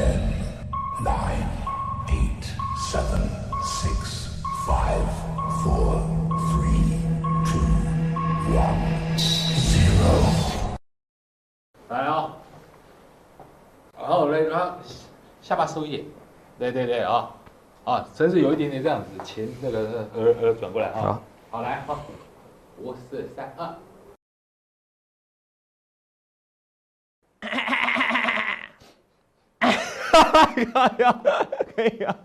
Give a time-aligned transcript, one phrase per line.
[0.00, 0.16] Ten,
[1.04, 1.46] nine,
[2.08, 2.44] eight,
[2.90, 3.20] seven,
[3.62, 5.04] six, five,
[5.62, 6.00] four,
[6.48, 7.04] three,
[7.44, 7.68] two,
[8.56, 8.80] one,
[9.18, 10.08] zero.
[11.90, 12.30] 来哦，
[13.98, 14.78] 然后嘞，然后
[15.42, 16.04] 下巴收一点，
[16.58, 17.28] 对对对啊，
[17.84, 21.20] 啊，真是有一点点这样子，前那个耳耳转过来啊，
[21.50, 21.98] 好，好来，好，
[22.78, 23.68] 五四三二。
[30.30, 31.20] 可以啊，
[31.74, 32.16] 可以啊。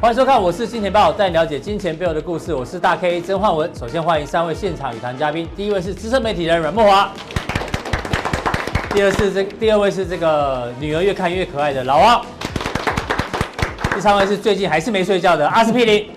[0.00, 2.54] 欢迎收看，我是金钱豹，带你了解金钱背后的故事。
[2.54, 3.74] 我是大 K 曾焕文。
[3.74, 7.08] 首先欢迎三位现场与谈嘉宾，第一位是资深媒体人阮慕驊，
[8.90, 12.24] 第二是这第二位是这个女儿越看越可爱的老王，
[13.94, 16.13] 第三位是最近还是没睡觉的阿司匹林。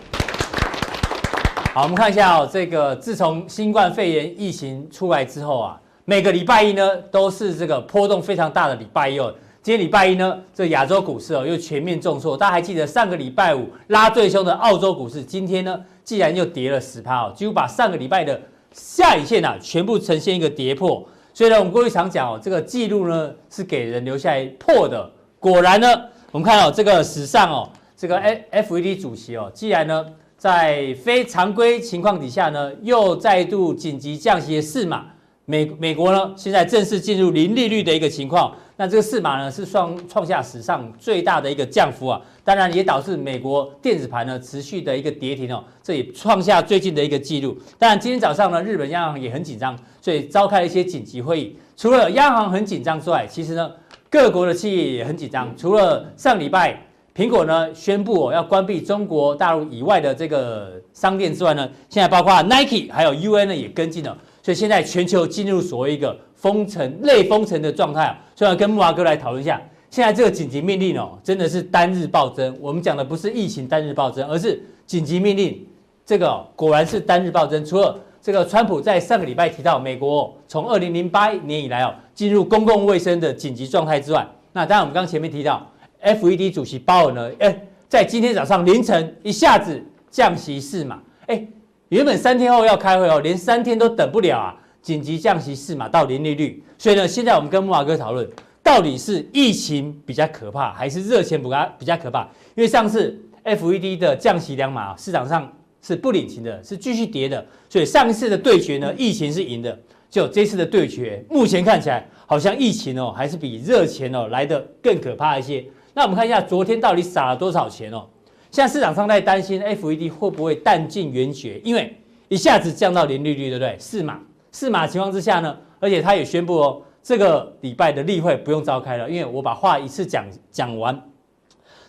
[1.78, 9.32] 好，我们看一下哦，这个自从新冠肺炎疫情出来之后啊，每个礼拜一呢都是这个波动非常大的礼拜一哦。
[9.62, 12.36] 今天礼拜一呢，这亚洲股市哦又全面重挫。
[12.36, 21.08] 大家还记得上个礼拜五拉最凶的澳洲股市，今天呢既然又跌了十趴哦，几乎把上个礼拜的下影线啊全部呈现一个跌破。
[21.32, 25.08] 所以呢，我们过去常讲哦，这个记录呢是给人留下来破的。
[25.40, 25.88] 果然呢，
[26.32, 28.20] 我们看到这个史上哦，这个
[28.52, 30.04] FED 主席哦，既然呢。
[30.38, 35.06] 在非常规情况底下呢，又再度紧急降息四码。
[35.50, 38.54] 美美国呢，现在正式进入零利率的一个情况。
[38.76, 42.22] 那这个四码呢，是创创下史上最大的一个降幅啊。
[42.44, 47.58] 当然也导致美国电子盘呢持续的一个跌停哦，这也创下最近的一个记录。
[47.80, 51.58] 当然今天早上呢，日本央行也很紧张，所以召开了一些紧急会议。
[51.76, 53.72] 除了央行很紧张之外，其实呢，
[54.12, 55.52] 各国的企业也很紧张。
[55.58, 56.87] 除了上礼拜。
[57.18, 68.16] 苹果呢宣布哦要关闭中国大陆以外的这个商店之外呢，现在包括 Nike 还有 UN 呢也跟进了，所以现在全球进入所谓一个封城类封城的状态。
[68.36, 72.56] 所以要跟木华哥来讨论一下，现在这个紧急命令哦，真的是单日暴增。
[72.62, 75.66] 我们讲的不是疫情单日暴增，而是紧急命令，
[76.06, 77.66] 这个果然是单日暴增。
[77.66, 84.24] 除了这个川普在上个礼拜提到美国从二零零八年以来哦进入公共卫生的紧急状态之外，
[84.54, 85.66] 那当然我们刚刚前面提到。
[86.04, 87.32] FED 主席鲍尔呢？
[87.40, 91.46] 哎，在今天早上凌晨一下子降息四码，哎，
[91.90, 94.56] 原本三天后要开会哦，连三天都等不了啊！
[94.82, 98.26] 紧急降息四码到零利率，所以呢，现在我们跟慕驊哥讨论，
[98.64, 102.22] 到底是疫情比较可怕，还是热钱比较比较可怕？
[102.56, 109.78] 因为上次 FED 的降息两码，市场上是不领情的，是继续跌的，所以上一次的对决呢，疫情是赢的，
[110.10, 115.66] 就这次的对决，目前看起来好像疫情哦，还是比热钱哦来得更可怕一些。
[115.98, 118.06] 那我们看一下昨天到底撒了多少钱哦？
[118.52, 121.92] 现在市场上在担心 FED 会不会弹尽援绝，因为
[122.28, 123.76] 一下子降到零利率，对不对？
[123.80, 124.20] 四码
[124.52, 131.02] 四码情况之下呢，而且他也宣布哦，这个礼拜的例会不用召开了，因为我把话一次讲讲完。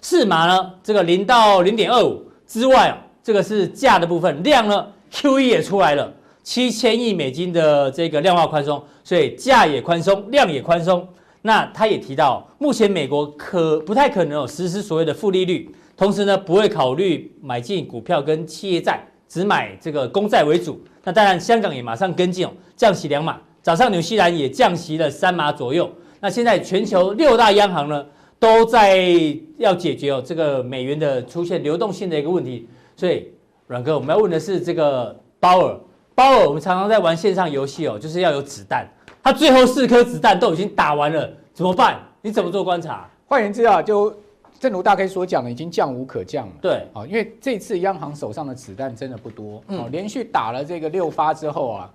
[0.00, 6.10] 四码呢，这个零到零点二五之外哦，这个是价的部分，量呢 QE 也出来了，
[6.42, 11.06] 七千亿美金的这个量化宽松，所以价也宽松，量也宽松。
[11.48, 20.78] 那他也提到，目前美国可不太可能有实施所谓的负利率，同时呢，不会考虑买进股票跟企业债，只买这个公债为主。
[21.04, 23.40] 那当然，香港也马上跟进哦，降息两码。
[23.62, 25.90] 早上纽西兰也降息了三码左右。
[26.20, 28.04] 那现在全球六大央行呢，
[28.38, 29.08] 都在
[29.56, 32.68] 要解决哦这个美元的出现流动性的一个问题。
[32.94, 33.26] 所以，
[33.68, 35.80] 阮哥，我们要问的是这个鲍尔，
[36.14, 38.86] 鲍尔，我们常常在玩线上游戏哦，就是要有子弹。
[39.28, 42.00] 他最后四颗子弹都已经打完了，怎么办？
[42.22, 43.06] 你怎么做观察？
[43.26, 44.10] 换言之啊，就
[44.58, 46.52] 正如大 K 所讲的，已经降无可降了。
[46.62, 51.90] 对，啊，因为这次央行手上的子弹真的不多，嗯，连续打了这个六发之后啊。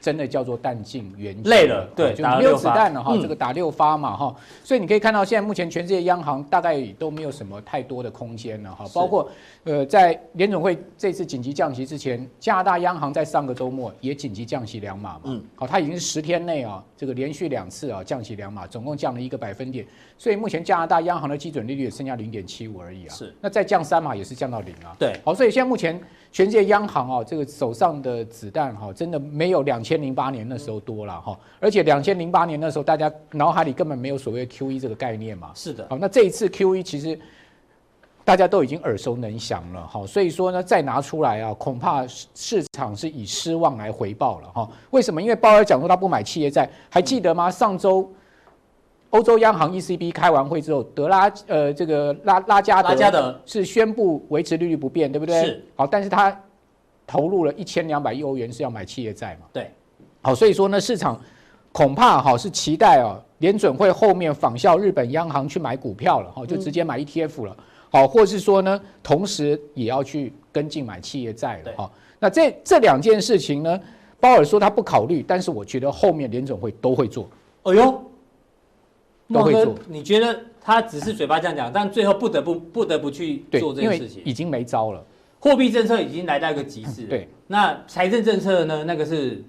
[0.00, 9.26] 真的叫做弹尽援绝，累了，对，就没有子弹了哈，这个打六发嘛哈，所以你可以看到现在目前全世界央行大概都没有什么太多的空间了哈，包括
[9.64, 19.86] 呃在联总会这次紧急降息之前，加拿大央行在上个周末也紧急降息两码嘛，嗯，好，它已经是十天内啊这个连续两次啊降息两码，总共降了一个百分点，
[20.16, 26.00] 所以目前加拿大央行的基准利率也剩下零点七五而已啊，是，那再降三码也是降到零啊，对，好，所以现在目前。
[26.34, 31.38] 全世界央行啊，这个手上的子弹哈，真的没有两千零八年那时候多了哈。
[31.60, 35.52] 而且两千零八年那时候，大家脑海里根本没有所谓 QE 这个概念嘛。
[35.54, 35.86] 是的。
[35.88, 37.16] 好，那这一次 QE 其实
[38.24, 40.06] 大家都已经耳熟能详了哈。
[40.06, 44.68] 所以说呢，再拿出来啊，恐怕市场是以失望来回报了哈。
[44.90, 45.20] 为什么？
[45.20, 47.50] 因为鲍尔讲说他不买企业债，还记得吗？
[47.50, 48.10] 上周。
[49.10, 55.40] 欧洲央行 ECB 开完会之后，德拉呃这个拉拉加德拉加德是宣布维持利率不变，对不对？
[55.44, 55.64] 是。
[55.76, 56.36] 好，但是他
[57.06, 59.46] 投入了一千两百亿欧元是要买企业债嘛？
[59.52, 59.70] 对。
[60.20, 61.20] 好，所以说呢，市场
[61.70, 67.56] 恐怕哈是期待啊，联准会后面仿效日本央行去买股票了哈，就直接买 ETF 了，
[67.94, 71.90] 好，或是说呢，同时也要去跟进买企业债了哈。
[72.18, 73.80] 那这这两件事情呢，
[74.18, 77.30] 鲍尔说他不考虑，但是我觉得后面联总会都会做。
[77.62, 78.04] 哎呦，
[79.32, 79.74] 都会做。
[79.86, 85.00] 你觉得他只是嘴巴这样讲，但最后不得不不得不去做这件事情，已经没招了。
[85.38, 87.04] 货币政策已经来到一个极致。
[87.04, 88.82] 对，那财政政策呢？
[88.82, 89.42] 那个是。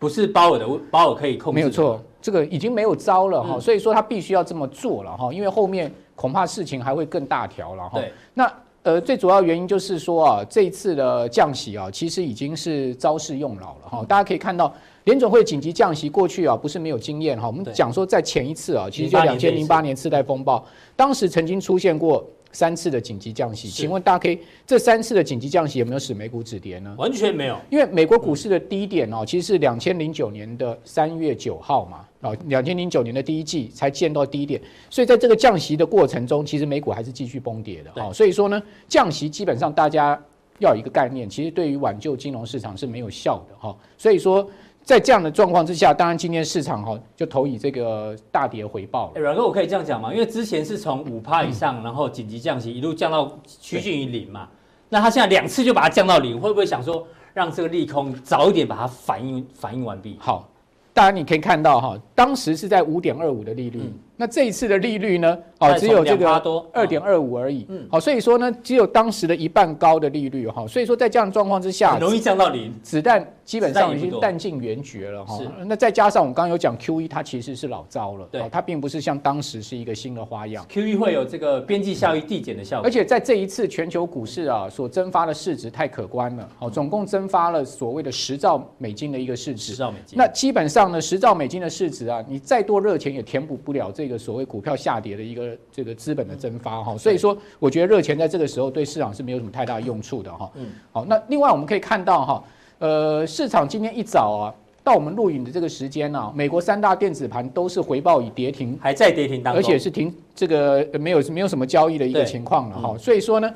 [0.00, 1.56] 不是鲍尔的，鲍尔可以控制。
[1.56, 8.00] 没有错，这个已经没有招了哈，嗯、所以说他必须要这么做了哈，因为后面恐怕事情还会更大条了哈。
[8.00, 14.04] 对，那呃最主要原因就是说啊，这一次的降息啊，其实已经是招式用老了哈。
[14.08, 14.74] 大家可以看到，
[15.04, 17.46] 联总会紧急降息过去啊，不是没有经验哈。
[17.46, 20.66] 我们讲说在前一次啊，其实就两千零八年次贷风暴，
[20.96, 22.26] 当时曾经出现过。
[22.50, 26.94] 三次的紧急降息，请问大家可以这三次的紧急降息有没有使美股止跌呢？
[26.98, 38.12] 完全没有，因为美国股市的低点哦，其实是两千零九年的三月九号嘛，哦，两千零九年的第一季才见到低点，所以在这个降息的过程中，其实美股还是继续崩跌的哦。
[38.12, 40.20] 所以说呢，降息基本上大家
[40.58, 43.76] 要有一个概念，其实对于挽救金融市场是没有效的哈。
[43.96, 44.48] 所以说。
[44.88, 49.12] 在这样的状况之下，当然今天市场哈就投以这个大跌回报了。
[49.16, 50.10] 欸，阮哥，我可以这样讲吗？
[50.10, 54.48] 因为之前是从五趴以上，然后紧急降息，一路降到趋近于零嘛。
[54.88, 60.16] 那他现在两次就把它降到零，会不会想说让这个利空早一点把它反应反应完毕？
[60.18, 60.48] 好，
[60.94, 63.78] 当然你可以看到哈，当时是在五点二五的利率。
[63.78, 65.38] 嗯那这一次的利率呢？
[65.60, 66.28] 哦，只有这个
[66.72, 67.64] 二点二五而已。
[67.68, 70.66] 嗯，好，所以说呢，只有当时的一半高的利率哈。
[70.66, 75.38] 所以说在这样的状况之下，很容易降到零，子弹基本上已经弹尽援绝了哈。
[75.66, 80.66] 那再加上我们刚刚有讲 QE，它其实是老招了，对，它并不是像当时是一个新的花样。
[80.68, 82.88] QE 会有这个边际效益递减的效果。
[82.88, 86.48] 而且在这一次全球股市啊，所蒸发的市值太可观了。
[86.58, 89.74] 好，总共蒸发了所谓的十兆美金的一个市值。
[89.74, 90.18] 十兆美金。
[90.18, 100.50] 那基本上呢，十兆美金的市值啊，你再多热钱也填补不了这个所谓股票下跌的一个这个资本的蒸发哈，所以说我觉得热钱在这个时候对市场是没有什么太大用处的哈。
[100.54, 102.44] 嗯，好，那另外我们可以看到哈，
[102.78, 112.96] 呃，市场今天一早啊，到我们录影的这个时间呢，美国三大电子盘都是回报已跌停，还在跌停当中，而且是停这个没有没有什么交易的一个情况了哈。
[112.98, 113.50] 所以说呢，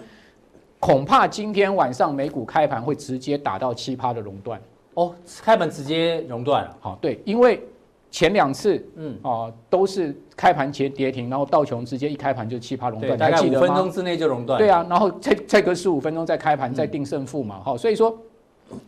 [0.78, 4.60] 恐怕今天晚上美股开盘会直接打到七趴的熔断
[4.94, 6.76] 哦，开盘直接熔断了。
[6.80, 7.60] 好，对，因为。
[8.12, 14.58] 前两次，嗯，哦，都是开盘前跌停，然后道琼直接一开盘就七趴熔断，大概五分钟之内就熔断。
[14.58, 18.16] 对啊，然后再再隔十五分钟再开盘再定胜负嘛，好，所以说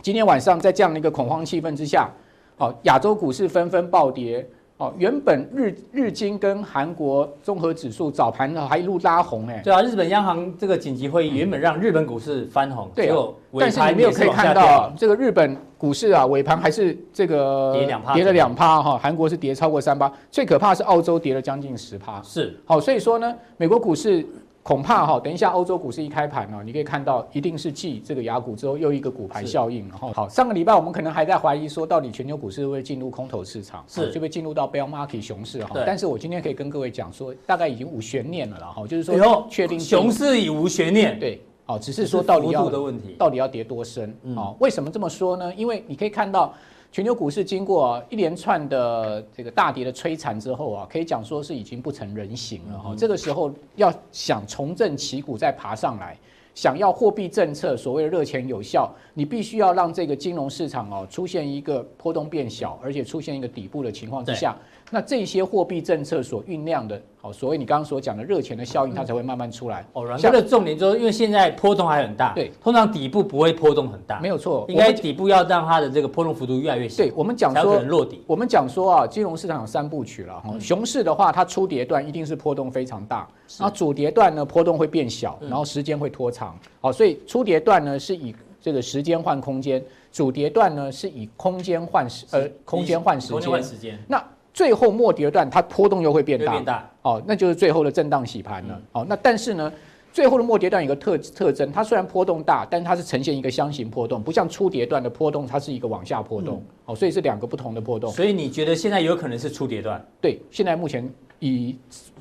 [0.02, 2.08] 今天晚上在这样的一个恐慌气氛之下，
[2.56, 4.46] 好，亚洲股市纷纷暴跌。
[4.76, 13.16] 哦，原本日日经跟韩国综合指数早盘还一路拉红哎，对啊，日本央行这个紧急会议原本让日本股市翻红，对啊，
[13.56, 22.58] 但是你没有可以看到这个日本股市啊尾盘还是这个跌两趴，跌了两趴哈，韩国是跌超过三趴，最可怕是澳洲跌了将近十趴，是。
[22.64, 24.26] 好，所以说呢，美国股市。
[24.64, 30.10] 恐怕哈，等一下欧洲股市一开盘呢，你可以看到一定是继这个雅股之后又一个股牌效应了哈。
[30.14, 35.72] 好，上个礼拜我们可能还在怀疑说，到底全球股市会不会进入空头市场，是就会进入到 bear market 熊市哈。
[35.86, 41.20] 但是我今天可以跟各位讲说，大概已经无悬念了哈，就是说确定熊市已无悬念。
[41.20, 42.70] 对，哦，只是说到底要
[43.18, 44.54] 到底要跌多深啊？
[44.60, 45.52] 为什么这么说呢？
[45.54, 46.54] 因为你可以看到。
[46.94, 52.94] 全球股市经过一连串的这个大跌的摧残之后啊，可以讲说是已经不成人形了哈。
[52.96, 56.16] 这个时候要想重振旗鼓再爬上来，
[56.54, 64.56] 想要货币政策所谓的热钱有效，你必须要让这个金融市场哦出现一个波动变小，而且出现一个底部的情况之下。
[64.90, 69.84] 那这些货币政策所酝酿的，好，所谓你刚刚所讲的热钱的效应，它才会慢慢出来。
[69.92, 77.02] 哦，它的重点就是因为现在波动还很大，对，通常底部不会波动很大，没有错，应该底部要让它的这个波动幅度越来越小。
[77.02, 80.54] 对，我们讲说落底，我们讲说啊，金融市场有三部曲了哈。
[80.60, 83.26] 熊市的话，它初跌段一定是波动非常大，
[83.58, 86.56] 然后主跌段呢波动会变小，然后时间会拖长。
[86.80, 93.32] 好，所以初跌段呢是以这个时间换空间，主跌段呢是以空间换时呃空间换时
[93.76, 93.98] 间。
[94.06, 94.22] 那
[94.54, 98.74] 最后末跌段，它波动又会变大，哦，那就是最后的震荡洗盘了。
[98.74, 99.70] 嗯、哦，那但是呢，
[100.12, 106.58] 最后的末跌段有个特特征，它虽然波动大，但它是呈现一个箱型波动，不像初跌段的波动，它是一个往下波动。
[106.58, 108.12] 嗯、哦，所以是两个不同的波动。
[108.12, 110.02] 所以你觉得现在有可能是初跌段？
[110.20, 111.12] 对，现在目前
[111.48, 111.76] 以。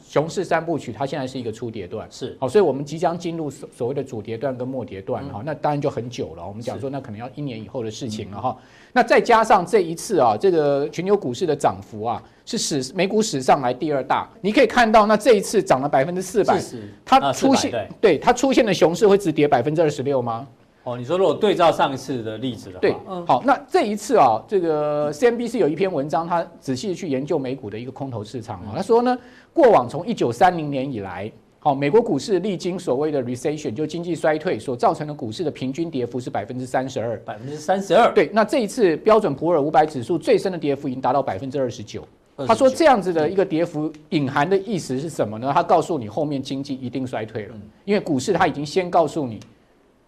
[0.05, 6.47] 熊市三部曲，它现在是一个初跌段，是好，所以我们即将进入所所谓的主跌段跟末跌段哈，那当然就很久了。
[6.47, 8.55] 我们讲说，那可能要一年以后的事情了哈。
[8.91, 14.29] 那再加上这一次啊，这个全球股市的涨幅啊，是史美股史上来第二大。
[14.39, 16.61] 你可以看到，那这一次涨了百分之四百，
[17.03, 20.47] 它出现对它出现的熊市会只跌百分之二十六吗？
[20.83, 22.93] 哦，你说如果对照上一次的例子的话，对，
[23.25, 29.17] 好，那这一次啊，这个 CNBC 有一篇文章，他仔细去研究美股的一个空头市场啊，他说呢，
[29.53, 38.13] 过往从一九三零年以来，好，美国股市历经所谓的 recession，就经济衰退所造成的股市的平均跌幅是百分之三十二，百分之三十二。
[38.13, 42.05] 对，那这一次标准普尔五百指数最深的跌幅已经达到百分之二十九。
[42.45, 45.51] 他说这样子的一个跌幅隐含的意思是什么呢？
[45.53, 49.39] 他告诉你后面经济一定衰退了，因为股市它已经先告诉你。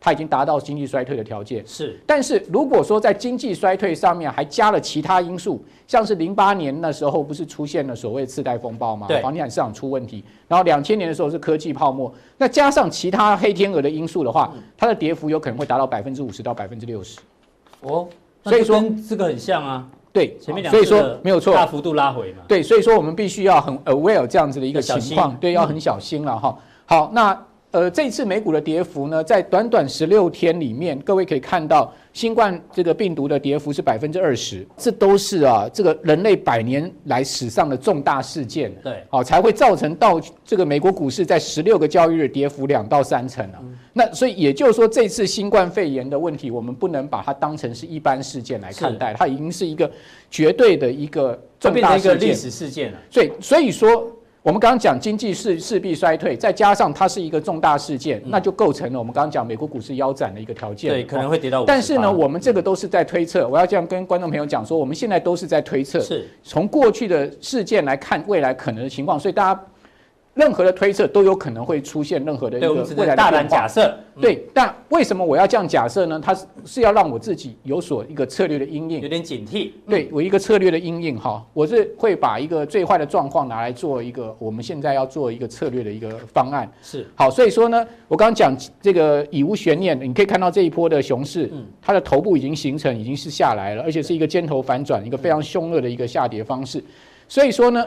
[0.06, 2.00] 它已经达到经济衰退的条件，是。
[2.06, 9.08] 但是如果说在经济衰退上面还加了其他因素，像是零八年那时候不是出现了所谓次贷风暴吗？
[9.08, 10.24] 对，房地产市场出问题。
[10.48, 17.20] 然后两千年的时候是科技泡沫，那加上其他黑天鹅的因素的话，它的跌幅有可能会达到百分之五十到百分之六十。
[17.82, 18.08] 哦，
[18.44, 19.88] 所以说这个很像啊。
[20.14, 22.44] 对，前面两所以说没有错，大幅度拉回嘛。
[22.48, 26.56] 对，所以说我们必须要很 aware 这样子的一个情况，对，要很小心了哈。
[26.86, 27.36] 好，那。
[27.76, 38.74] 呃，这次美股的跌幅呢，在短短十六天里面，各位可以看到，新冠这个病毒的跌幅是百分之二十，这都是啊，这个人类百年来史上的重大事件。
[38.82, 43.60] 对，好，才会造成到这个美国股市在十六个交易日跌幅两到三成啊。
[43.62, 49.92] 嗯、那所以也就是说，这次新冠肺炎的问题，我们不能把它当成是一般事件来看待，它已经是一个
[50.32, 52.98] 绝对的一个重大事件，一个历史事件了。
[53.12, 54.10] 所以，所以说。
[54.46, 60.92] 我们刚刚讲经济势势必衰退，再加上它是一个重大事件，那就构成了我们刚刚讲美国股市腰斩的一个条件。
[60.92, 61.66] 对，可能会跌到。
[61.66, 63.48] 但是呢，我们这个都是在推测。
[63.48, 69.60] 我要这样跟观众朋友讲说，我们现在都是在推测，是从过去的事件来看未来可能的情况，所以大家。
[70.36, 73.98] 任何的推测都有可能会出现任何的一个未来的大胆假设。
[74.20, 76.20] 对，但为什么我要这样假设呢？
[76.22, 79.72] 它是是要让我自己有所一个策略的阴影，有点警惕。
[79.88, 86.70] 对，我一个策略的阴影哈，我是会把一个最坏的状况拿来做一个我们现在要做一个策略的一个方案。
[86.82, 91.50] 是好，所以说呢，我刚刚讲这个已无悬念，你可以看到这一波的熊市，
[91.82, 96.84] 它的头部已经形成，已经是下来了，而且是一个尖头反转，一个非常凶恶的一个下跌方式。
[97.30, 97.86] 所以说呢。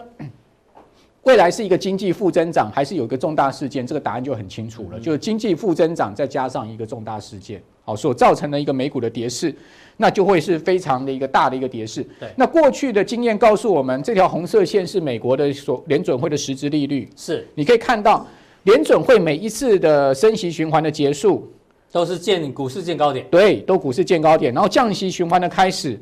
[1.24, 3.86] 未来是一个经济负增长，还是有一个重大事件？
[3.86, 9.54] 这个答案就很清楚了，就是经济负增长再加上一个重大事件，好，所造成的一个美股的跌势，
[9.98, 12.02] 那就会是非常的一个大的一个跌势。
[12.18, 17.06] 对，那过去的经验告诉我们，这条红色线是美国的所联准会的实质利率。
[17.14, 18.26] 是，你可以看到
[18.62, 21.46] 联准会每一次的升息循环的结束，
[21.92, 23.26] 都是见股市见高点。
[23.30, 26.00] 对，都股市见高点，然后降息循环的开始。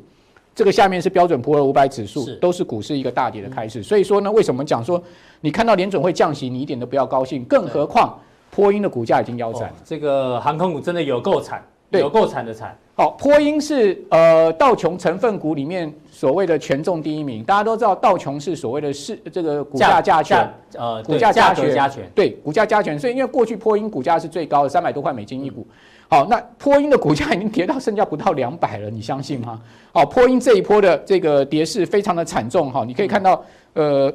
[0.57, 3.83] 这个下面是标准普尔五百指数，都是股市一个大跌的开始。
[3.83, 4.99] 所以说呢，为什么讲说
[5.39, 7.43] 你看到联准会降息，你一点都不要高兴？
[7.43, 8.17] 更何况
[8.49, 9.75] 波音的股价已经腰斩了。
[9.85, 12.75] 这个航空股真的有够惨，有够惨的惨。
[12.95, 17.43] 好，波音是呃道琼成分股里面所谓的权重第一名。
[17.43, 22.97] 大家都知道道琼是所谓的市这个股价加权，呃，股价加权，加权，对，股价加权。
[22.97, 25.67] 所以因为过去波音股价是最高的三百多块美金一股。
[26.09, 29.61] 好，那波音的股价已经跌到剩下不到两百了，你相信吗？
[29.91, 34.13] 好，波音这一波的这个跌势非常的惨重哈，你可以看到，呃，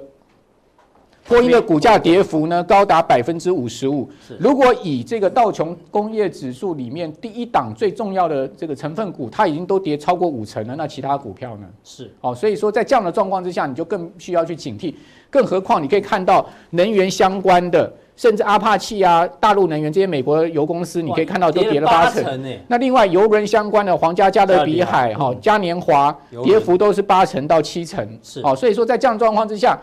[1.28, 4.08] 波音的股价跌幅呢高达百分之五十五。
[4.38, 11.68] 如果以这个道琼工业指数里面第一档最重要的这个成分股，它已经都跌超过五成了，那其他股票呢？
[11.84, 14.94] 是，好，所以说在这样的状况之下，你就更需要去警惕。
[15.28, 17.92] 更何况你可以看到能源相关的。
[18.14, 22.44] 甚至阿帕契啊，大陆能源这些美国油公司，你可以看到都跌了八成。
[22.68, 26.14] 那另外油轮相关的皇家加勒比海、哈嘉年华，
[26.44, 28.06] 跌幅都是八成到七成。
[28.22, 29.78] 是，哦，所以说在这样状况之下，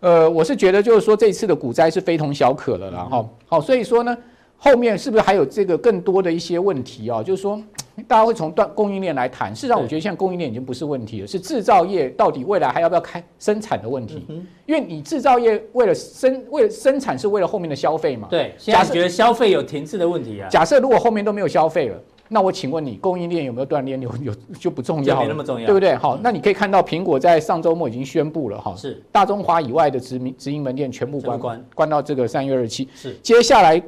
[0.00, 3.08] 呃，我是觉得就是说这次的股灾是非同小可了啦。
[3.10, 3.26] 哈。
[3.46, 4.16] 好，所以说呢，
[4.64, 7.20] 后面是不是还有这个更多的一些问题啊？
[7.20, 7.60] 就是说。
[8.08, 14.26] 大家会从断供应链来谈，事实上，我觉得现在供应链已经不是问题了，是制造业到底未来还要不要开生产的问题。
[14.64, 18.28] 因为你制造业为了生为了生产是为了后面的消费嘛。
[18.30, 20.48] 对，假设觉得消费有停滞的问题啊。
[20.48, 24.00] 假设如果后面都没有消费了，那我请问你，供应链有没有断链？
[24.00, 25.94] 有有就不重要了，没那么重要，对不对？
[25.94, 32.88] 好，那你可以看到苹果在上周末已经宣布了哈，是大中华以外的直营直营门店全部关关关到这个三月二十七。
[32.94, 33.80] 是接下来。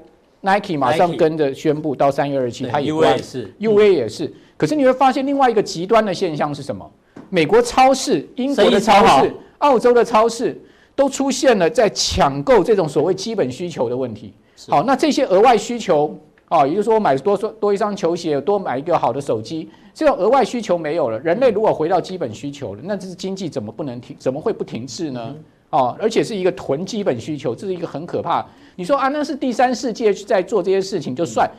[0.45, 3.19] Nike 马上跟着宣布，到三月二十七，它也关。
[3.19, 4.33] UA 也是。
[4.57, 6.89] 可是你会发现另外一个极端的现象是什么？
[7.31, 10.61] 美国超市、英国的超市、澳洲的超市
[10.95, 14.35] 都出现了在抢购这种所谓基本需求的问题。
[14.69, 16.17] 好，那这些额外需求
[16.49, 21.19] 啊，也就是说，我买多多一双球鞋，多买一个好的手机，这种额外需求没有了。
[21.21, 24.15] 人类如果回到基本需求了，那这是经济怎么不能停？
[24.19, 25.35] 怎么会不停滞呢？
[25.75, 28.47] 哦，而且是一个囤基本需求，这是一个很可怕。
[28.77, 31.51] 你说啊，那是第三世界在做这些事情就算，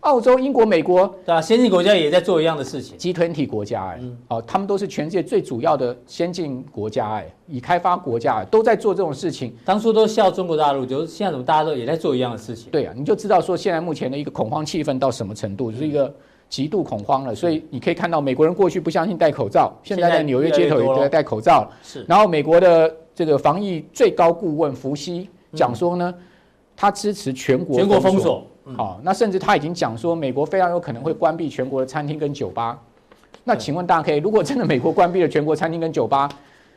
[0.00, 2.98] 澳洲、英国、美国，对啊，先进国家也在做一样的事情。
[2.98, 9.54] 集团体国家哎，哦，他们都是全世界最主要的先进国家哎，已开发国家都在做这种事情。
[9.64, 12.70] 当初都笑中国大陆，就是现在怎么大家都也在做一样的事情？
[12.70, 16.14] 对啊，你就知道说现在目前的一个恐慌气氛到什么程度，就是一个
[16.50, 17.34] 极度恐慌了。
[17.34, 21.66] 所以你可以看到，美国人过去不相信戴口罩，现在在纽约街头也都在戴口罩。
[21.82, 22.04] 是。
[22.06, 26.14] 然后美国的这个防疫最高顾问福西讲说呢，
[26.76, 28.46] 他支持全国全国封锁。
[28.76, 32.80] 好，那甚至他已经讲说，美国非常有可能会关闭全国的餐厅跟酒吧。
[33.42, 36.28] 那请问大家，可以如果真的美国关闭了全国餐厅跟酒吧，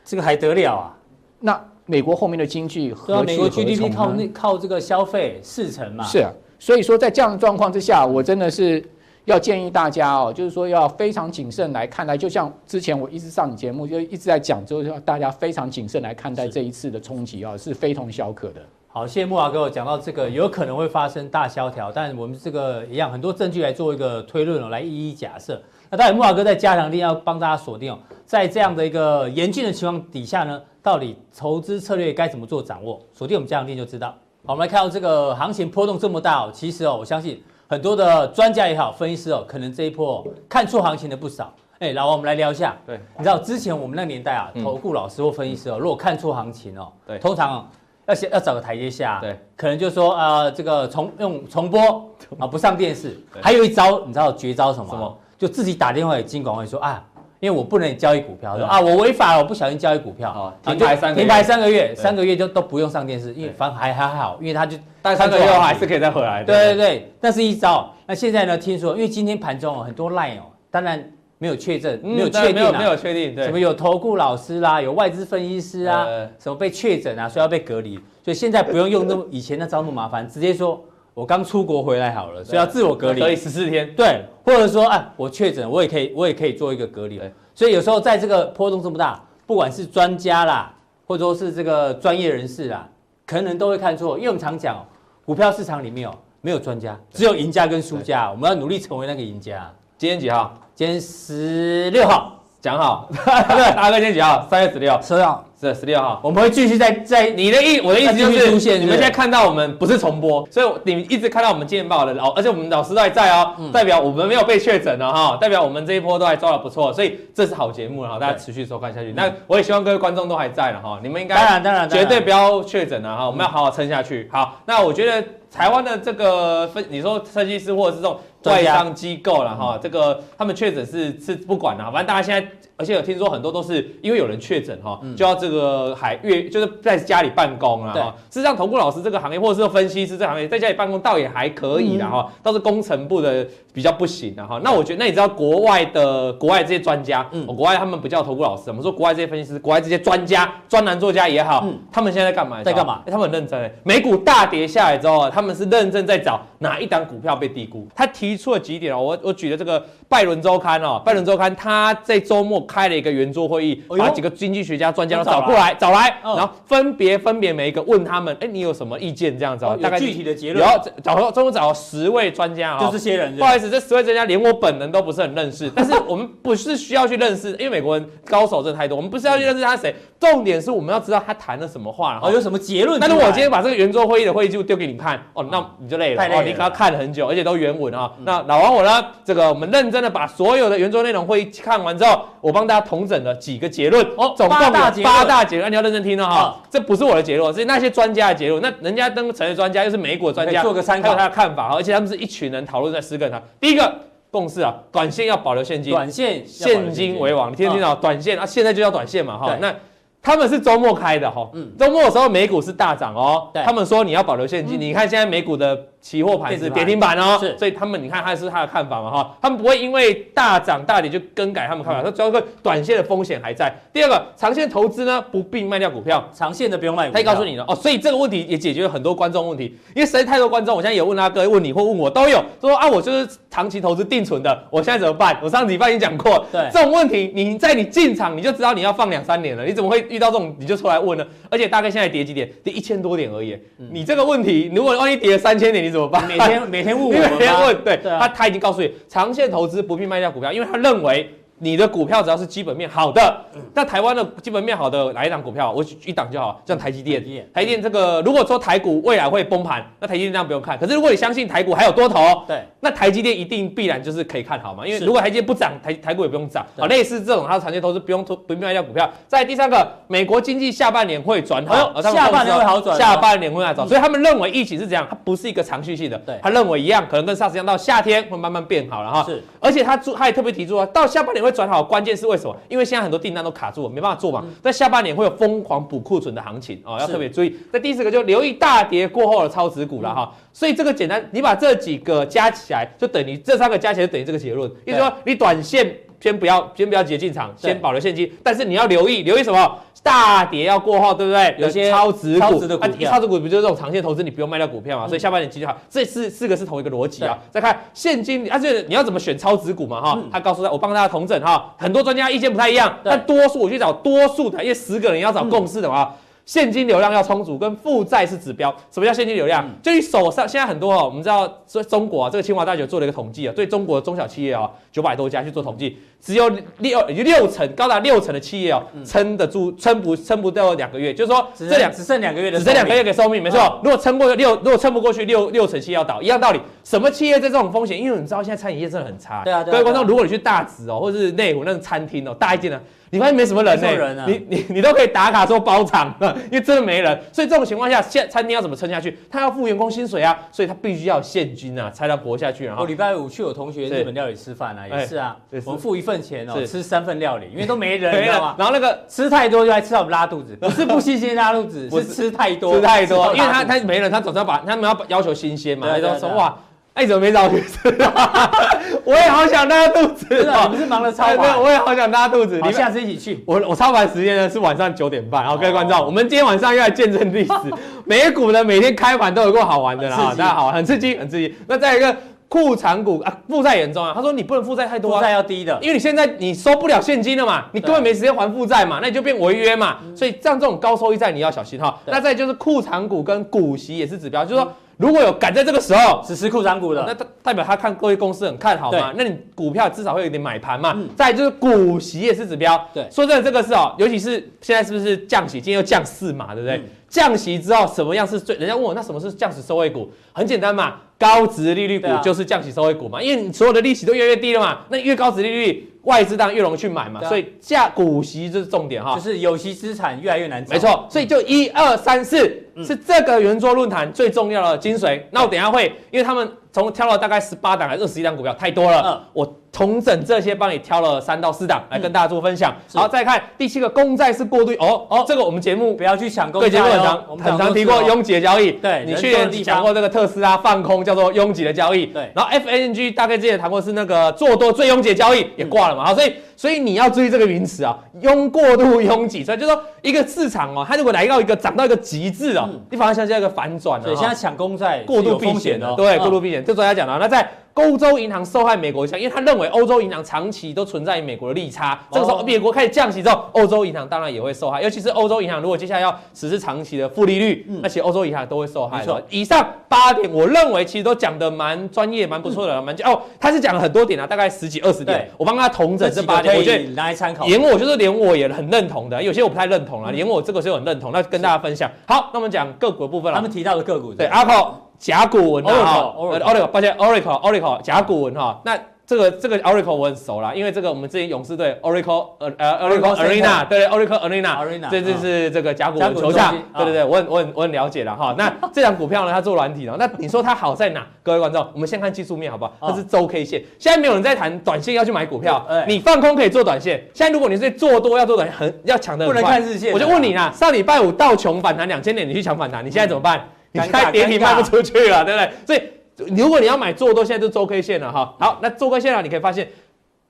[0.04, 0.96] 这个还得了啊？
[1.38, 3.24] 那美国后面的经济何去何从？
[3.26, 6.04] 美国 GDP 靠那靠这个消费四成嘛？
[6.04, 8.84] 是啊，所以说在这样的状况之下，我真的是
[9.26, 12.16] 要建议大家哦，就是说要非常谨慎来看待。
[12.16, 18.62] 就像之前我一直上你节目就一直在讲，就是要大家非常谨慎来看待这一次的冲击啊，是非同小可的。
[18.86, 25.60] 好，谢谢木华哥讲到这个有可能会发生大萧条，但我们这个一样很多证据来做一个推论哦，来一一假设。
[25.90, 33.02] 那当然，木华哥在加强錠要帮大家锁定哦，在这样的一个严峻的情况底下呢，到底投资策略该怎么做掌握？
[33.12, 34.14] 锁定我们加强錠就知道。
[34.46, 41.52] 好，我们来看到这个行情波动这么大哦，其实哦，我相信很多的专家也好，分析师哦，可能这一波看错行情的不少。
[41.78, 42.76] 哎，老王，我们来聊一下。
[42.86, 47.68] 对，你知道之前我们那个年代啊，投顾老师或分析师哦，如果看错行情哦，对，通常。
[48.08, 51.80] 要先要找个台阶下，对，可能就说啊，这个重用重播
[52.38, 53.20] 啊，不上电视。
[53.42, 54.88] 还有一招，你知道绝招什么？
[54.88, 55.18] 什么？
[55.36, 57.04] 就自己打电话给金管会说啊，
[57.46, 66.42] 因为我不能交易股票，说啊，我违法了，我不小心交易股票，停牌三停牌三个月，三个月就都不用上电视，因为反正还还好，因为他就但三个月后还是可以再回来。
[66.42, 67.94] 对对对，那是一招。
[68.04, 68.58] 那现在呢？
[68.58, 71.12] 听说因为今天盘中很多 line 哦，当然。
[71.38, 76.06] 没有确诊，没有确定，没有没有确定，对，什么有投顾老师啦，有外资分析师啊，
[76.38, 80.82] 什么被确诊啊，所以要被隔离，所以现在不用用那么以前那招那么麻烦，直接说
[81.16, 87.18] 我刚出国回来好了，所以要自我隔离，隔离十四天，对，或者说啊，我确诊，我也可以，我也可以做一个隔离，
[87.54, 90.74] 所以有时候在这个波动这么大，不管是专家啦，
[91.06, 92.86] 或者说是这个专业人士啦，
[93.24, 94.86] 可能都会看错，因为我们常讲，
[95.24, 99.72] 股票市场里面哦，没有专家，只有赢家跟输家，我们要努力成为那个赢家。
[99.96, 100.52] 今天几号？
[100.74, 103.08] 今天十六号，讲好。
[103.16, 104.46] 对，阿哥今天几号？
[104.50, 105.00] 三月十六。
[105.00, 106.20] 十六号，是十六号。
[106.22, 119.12] 我们会继续在在你的意，我的意思就是，出现你们现在看到我们不是重播，所以你一直看到我们见报的老，而且我们老师都还在哦，代表我们没有被确诊了哈，代表我们这一波都还抓的不错，所以这是好节目了哈，大家持续收看下去。
[119.12, 124.28] 那我也希望各位观众都还在了哈，你们应该当然当然绝对不要确诊了哈，我们要好好撑下去。
[124.32, 128.18] 好，那我觉得台湾的这个分，你说设计师或者是这种。
[128.46, 138.14] 外商机构了哈，这个他们确诊是是不管了，反正大家现在，而且有听说很多都是因为有人确诊哈，就要这个还月就是在家里办公啊哈。
[138.30, 144.60] 事实上，投顾老师这个行业或者是分析师这个行业，在家里办公倒也还可以的哈，倒是工程部的比较不行的哈。
[144.62, 152.62] 那我觉得，那你知道国外的国外这些专家，嗯，国外他们不叫投顾老师，我们说国外这些分析师，国外这些专家、专栏作家也好，他们现在在干嘛？
[152.62, 153.02] 在干嘛？
[153.06, 157.86] 他们很认真，美股大跌下来之后，他们是认真在找哪一档股票被低估。
[157.94, 159.18] 他提出了几点哦，我。
[159.26, 169.38] 我举的这个拜伦周刊哦，拜伦周刊他在周末开了一个圆桌会议，把几个经济学家、专家都找过来，找来，然后分别分别每一个问他们，哎，你有什么意见？
[169.38, 170.64] 这样子哦，大概具体的结论。
[170.64, 173.36] 然后找周末找了十位专家啊就这些人。
[173.36, 183.00] 不好意思，这十位专家连我本人都不是很认识， 但是我们不是需要去认识，因为美国人高手真的太多，我们不是要去认识他谁，重点是我们要知道他谈了什么话，然后有什么结论。
[183.00, 188.12] 但是我今天把这个圆桌会议的会议记录丢给你看，哦，那你就累了，哦，你可能要看了很久，而且都原文啊。
[188.24, 189.86] 那老王我呢，这个我们认。
[189.86, 194.70] 真的把所有的圆桌内容会议看完之后，我帮大家统整了几个结论哦，总共有
[195.04, 196.56] 八大结论，你要认真听哦哈。
[196.70, 198.62] 这不是我的结论，是那些专家的结论。
[198.62, 203.42] 那人家登成的专家又是美国专家，做个参考，他的看法哈，而且他们是一群人讨论在十个人。
[203.60, 203.94] 第一个
[204.30, 207.52] 共识啊，短线要保留现金，短线现金为王。
[207.52, 209.54] 你听听到，短线啊，现在就叫短线嘛哈。
[209.60, 209.74] 那
[210.22, 213.50] 他们是周末开的哈，周末的时候美股是大涨哦。
[213.64, 215.78] 他们说你要保留现金，你看现在美股的。
[216.00, 223.74] 期货盘是跌停板哦，是，所以他们你看他是他的看法嘛哈，他们不会因为大涨大跌就更改他们看法，他主要是短线的风险还在。
[223.92, 227.10] 第二个，长线投资呢不必卖掉股票，长线的不用卖。
[227.10, 227.64] 他也告诉你了。
[227.66, 232.44] 哦，所以这个问题也解决了很多观众问题，因为实在太多观众，我现在有问阿哥，问你或问我都有。
[232.60, 235.36] 说啊，我就是长期投资定存的，我现在怎么办？
[235.42, 236.68] 我上礼拜已经讲过， 对。
[236.72, 241.26] 这种问题，你在你进场你就知道你要放两三年了，你怎么会遇到这种你就出来问呢？
[241.50, 242.48] 而且大概现在跌几点？
[242.62, 243.58] 跌一千多点而已，
[243.90, 246.26] 你这个问题如果万一跌了三千点，你怎么办？
[246.26, 246.68] 每天。
[246.68, 253.36] 每天问我， 每天问，对，他他已经告诉你，长线投资不必卖掉股票，因为他认为你的股票只要是基本面好的，
[253.72, 255.72] 那台湾的基本面好的哪一档股票？
[255.72, 257.16] 我一档就好，像台积电。
[257.52, 260.78] 台积电这个，如果说台股未来会崩盘，那台积电这样不用看。
[260.78, 264.86] 可是如果你相信台股还有多头，对，那台积电一定必然就是可以看好嘛。
[264.86, 266.64] 因为如果台积电不涨，台台股也不用涨。
[266.78, 269.10] 啊，类似这种它的长期投资不用投不用卖掉股票。
[269.26, 273.88] 在第三个，美国经济下半年会转好，下半年会好转，下半年会好转。
[273.88, 276.18] 所以他们认为疫情是怎样，它不是一个长续性的。
[276.18, 279.24] 对，他认为一样，可能跟上次一样，到夏天会慢慢变好了哈。
[279.24, 282.26] 是，而且他注他也特别提出啊，到下半年会转好，关键是。
[282.26, 282.56] 为什么？
[282.68, 284.44] 因为现在很多订单都卡住了，没办法做嘛。
[284.60, 287.56] 在下半年会有疯狂补库存的行情哦，要特别注意。
[287.72, 290.34] 在第四个就留意大跌过后的超值股了哈。
[290.52, 294.70] 所以这个简单，你把这几个加起来，就等于这三个加起来就等于这个结论。
[294.84, 298.30] 意思说，你短线先不要，先不要急着进场，先保留现金。
[298.42, 299.78] 但是你要留意，留意什么？
[300.02, 301.52] 大跌要过后，对不对？
[301.58, 304.22] 有些超值股，超值的股票，超值股不就是这种长线投资？
[304.22, 305.08] 你不用卖掉股票嘛。
[305.08, 305.76] 所以下半年继续好。
[305.90, 307.36] 这四四个是同一个逻辑啊。
[307.50, 310.00] 再看现金，而且你要怎么选超值股嘛？
[310.00, 311.74] 哈，他告诉他，我帮大家统整哈。
[311.76, 316.12] 很多专家意见不太一样，但多数我去找多数的，因为十个人要找共识的嘛。
[316.46, 318.74] 现金流量要充足，跟负债是指标。
[318.88, 319.68] 什么叫现金流量？
[319.82, 333.80] 就你手上现在很多哦，我们知道说中国啊，这个清华大学做了一个统计啊，对中国的中小企业啊，九百多家去做统计，只有六六成，高达六成的企业哦，撑得住，撑不撑不到两个月，就是说这两只剩两个月的，只剩两个月给寿命，没错。
[333.82, 336.60] 如果撑过六，如果撑不过去，六六成企业要倒，一样道理。
[336.84, 338.00] 什么企业在这种风险？
[338.00, 339.42] 因为你知道现在餐饮业真的很差。
[339.42, 342.80] 对啊，各位观众，如果你去大直哦，或者是内湖那种餐厅哦，大一点的。
[343.10, 344.26] 你发现没什么人呢、欸？
[344.26, 346.14] 你你你都可以打卡说包场，
[346.50, 347.18] 因为真的没人。
[347.32, 349.16] 所以这种情况下，现餐厅要怎么撑下去？
[349.30, 352.66] 他要付员工薪水啊，所以他必须要有现金啊，才能活下去。
[352.66, 358.54] 然后我礼拜五去我同学日本料理吃饭啊，也是啊，我们付一份钱哦，吃三份料理，因为都没人， 你知道吗？
[358.58, 366.56] 然后那个吃太多就来吃到我们拉肚子，不是不新鲜拉肚子， 是吃太多，吃太多，因为他他没人，他总是要把他们要要求新鲜嘛，他说哇。
[366.96, 367.78] 哎，你怎么没找我去吃？
[369.04, 370.24] 我也好想拉肚子。
[370.30, 371.62] 真的，你不是忙得超忙？
[371.62, 372.58] 我也好想拉肚子。
[372.62, 373.44] 你下次一起去。
[373.46, 375.44] 我我超凡时间呢是晚上九点半。
[375.44, 377.52] 好，各位观众，我们今天晚上要来见证历史。
[378.06, 381.54] 美股呢每天开盘都有够好玩的啦，大家好，很刺激，很刺激。
[381.68, 382.16] 那再一个
[382.48, 384.12] 库藏股啊，负债严重啊。
[384.14, 389.98] 他说你不能负债太多，负债要低的，因为你现在你收不了现金了嘛，你根本没时间还负债嘛，那你就变违约嘛。
[390.14, 391.98] 所以像这种高收益债你要小心哈。
[392.06, 394.72] 那再就是库藏股跟股息也是指标，就是说。
[394.98, 399.12] 如果有赶在这个时候实施库藏股的，那代代表他看各位公司很看好嘛？
[399.14, 400.96] 那你股票至少会有点买盘嘛？
[401.14, 402.82] 再就是股息也是指标。
[402.94, 405.60] 对，说真的，这个是哦，尤其是现在是不是降息？
[405.60, 406.82] 今天又降四码，对不对？
[407.08, 408.56] 降息之后什么样是最？
[408.56, 410.10] 人家问我，那什么是降息收益股？
[410.32, 415.92] 很简单嘛，高值利率股就是降息收益股嘛，因为你所有的利息都越来越低了嘛，那越高值利率。
[416.06, 420.72] 外资当然越容易去买嘛，所以价股息这是重点哈，就是有息资产越来越难找。
[420.72, 422.48] 没错，所以就一二三四
[422.84, 425.20] 是这个圆桌论坛最重要的精髓。
[425.30, 429.56] 那我等下会，因为他们从挑了大概十八档还是二十一档股票，太多了，我。
[429.72, 432.74] 重整这些，帮你挑了三到四档来跟大家做分享。
[432.94, 438.72] 好，再看第七个公债是过度哦哦，这个我们节目不要去抢公债，对节目很常很常提过拥挤的交易。
[438.72, 442.06] 对，你去年讲过这个特斯拉放空叫做拥挤的交易。
[442.06, 446.06] 对，然后 FANG 大概之前谈过是那个做多最拥挤的交易也挂了嘛。
[446.06, 454.06] 好，所以所以你要注意这个名词啊，拥过度拥挤，所以就是说一个市场哦，它如果来到一个涨到一个极致哦，你反而像现在一个反转了。
[454.06, 457.18] 对，现在抢攻在过度避险的，对，过度避险，这专家讲了。
[457.20, 461.98] 那在欧洲银行受害美国影响，因为他认为欧洲银行长期都存在于美国的利差。
[462.10, 464.80] 这个时候，美国开始降息之后，欧洲银行当然也会受害。
[464.80, 469.00] 尤其是欧洲银行，如果接下来要实施长期的负利率，那其实欧洲银行都会受害。
[469.00, 475.28] 没错，以上八点，我认为其实都讲的蛮专业、蛮不错的，蛮哦，他是讲了很多点啊，大概十几二十点。
[475.36, 477.44] 我帮他统整这八点，我觉得拿来参考。
[477.44, 481.90] 连我就是连我也很认同的，有些我不太认同了，连我这个是很认同，那跟大家分享。
[482.06, 483.36] 好，那我们讲个股的部分了。
[483.36, 484.85] 他们提到的个股，对，Apple。
[484.98, 498.34] 甲骨文啊，Oracle，抱歉，Oracle，Oracle，甲骨文哈，那这个这个 Oracle 我很熟啦，因为这个我们之前勇士队 Oracle 呃呃 Oracle Arena，对，Oracle Arena，这就是这个甲骨文球场，对对对，我很我很我很了解了哈。
[498.36, 501.06] 那 这张股票呢，它做软体的，那你说它好在哪？
[501.22, 502.72] 各位观众，我们先看技术面好不好？
[502.80, 507.00] 它是周 K 线，现在没有人在谈短线要去买股票，你放空可以做短线。
[507.14, 509.92] 现在如果你是做多要做短，很要抢的，不能看日线。
[509.92, 513.48] 我就问你啦，上礼拜五道琼反弹两千点，你去抢反弹，你现在怎么办？
[513.84, 515.50] 你开跌停卖不出去了，对不对？
[515.66, 518.34] 所以如果你要买做多，现在就周 K 线了哈。
[518.40, 519.68] 好，那周 K 线啊，你可以发现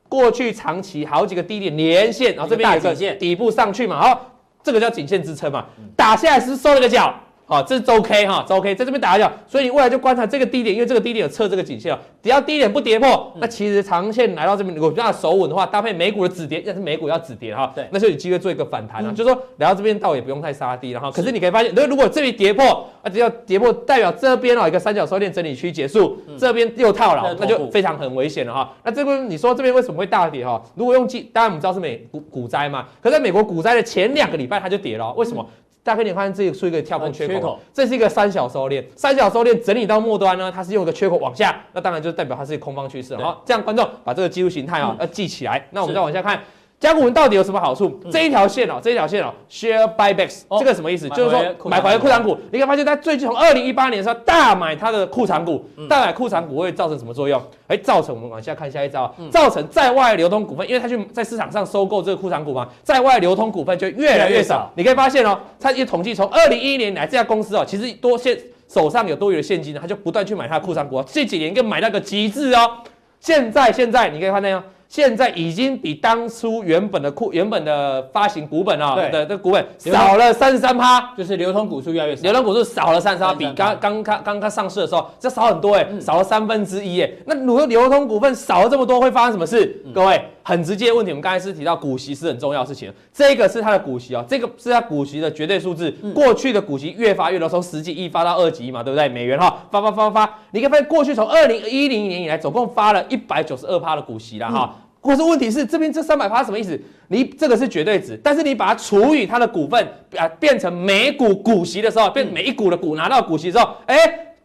[0.08, 4.32] 过去长期好几个低点连线，然后这边有个底部上去嘛，好，
[4.62, 7.14] 这个叫颈线支撑嘛，打下来是收了个脚，
[7.48, 21.08] 好，这是周 K 哈，周 K 在这边打一下，所以你未来就观察这个低点，因为这个低点有测这个颈线哦，只要低点不跌破，那其实长线来到这边，如果比较守稳的话，搭配美股的止跌，但是美股要止跌哈，对，那就有机会做一个反弹了，就是说来到这边倒也不用太杀低了哈。
[21.12, 28.74] 可是你可以发现，如果这边跌破，啊，只要跌破，代表这边哦一个三角收敛整理区结束，这边又套牢，那就非常很危险了哈。
[28.82, 30.60] 那这边你说这边为什么会大跌哈？
[30.74, 35.48] 如果用记，当然我们知道是美股股灾嘛，可在美国股灾的前两个礼拜它就跌了，为什么？
[35.86, 43.16] 大家可以发现这里出一个跳空缺口，缺口，这是一个三小收敛，三小收敛整理到末端呢，它是用一个缺口往下，那当然就代表它是一个空方趋势。
[43.18, 45.64] 好，这样观众把这个技术形态啊要记起来。
[45.70, 46.42] 那我们再往下看。
[46.78, 47.98] 甲股文到底有什么好处？
[48.12, 51.08] 这一条线哦，这一条线哦，share buybacks，这个什么意思？
[51.10, 52.36] 就是说买回来库藏股。
[52.52, 57.42] 你可以发现，它最近从二零一八年的时候大买它的库藏股，大买库藏股会造成什么作用？
[57.66, 64.70] 哎，造成我们往下看下一招，造成在外流通股份，因为它去在市场上收购这个库藏股嘛，在外流通股份就越来越少。
[64.74, 72.70] 你可以发现哦，它一统计从二零一一年来这家公司哦，其实多现手上有多余的现金呢，它就不断去买它的库藏股，这几年更买到个极致哦。
[73.18, 74.62] 现在现在你可以发现哦。
[74.88, 87.10] 现在已经比当初原本的库原本的发行股本啊的的股本少了三十三趴，就是流通股数越来越少，流通股数少了三十三趴，比刚刚刚刚刚上市的时候这少很多哎，少了三分之一哎。
[87.24, 89.82] 那如果流通股份少了这么多，会发生什么事？
[89.94, 95.90] 各位，很直接的问题，我们刚才是提到股息是很重要的事情，这个是它的股息哦，这个是它股息的绝对数字。
[96.14, 99.08] 过去的股息越发越多，从十几亿发到二几亿嘛，对不对？
[99.08, 104.72] 美元哈，发发发发发，你可以发现过去从二零一零年以来，总共发了一百九十二趴的股息了哈。
[105.02, 106.80] 可是问题是，这边这三百趴什么意思？
[107.08, 109.84] 你这个是绝对值，但是你把它除以它的股份，
[110.16, 113.96] 啊，变成每股股息的时候，变每一股的股拿到股息之后，哎，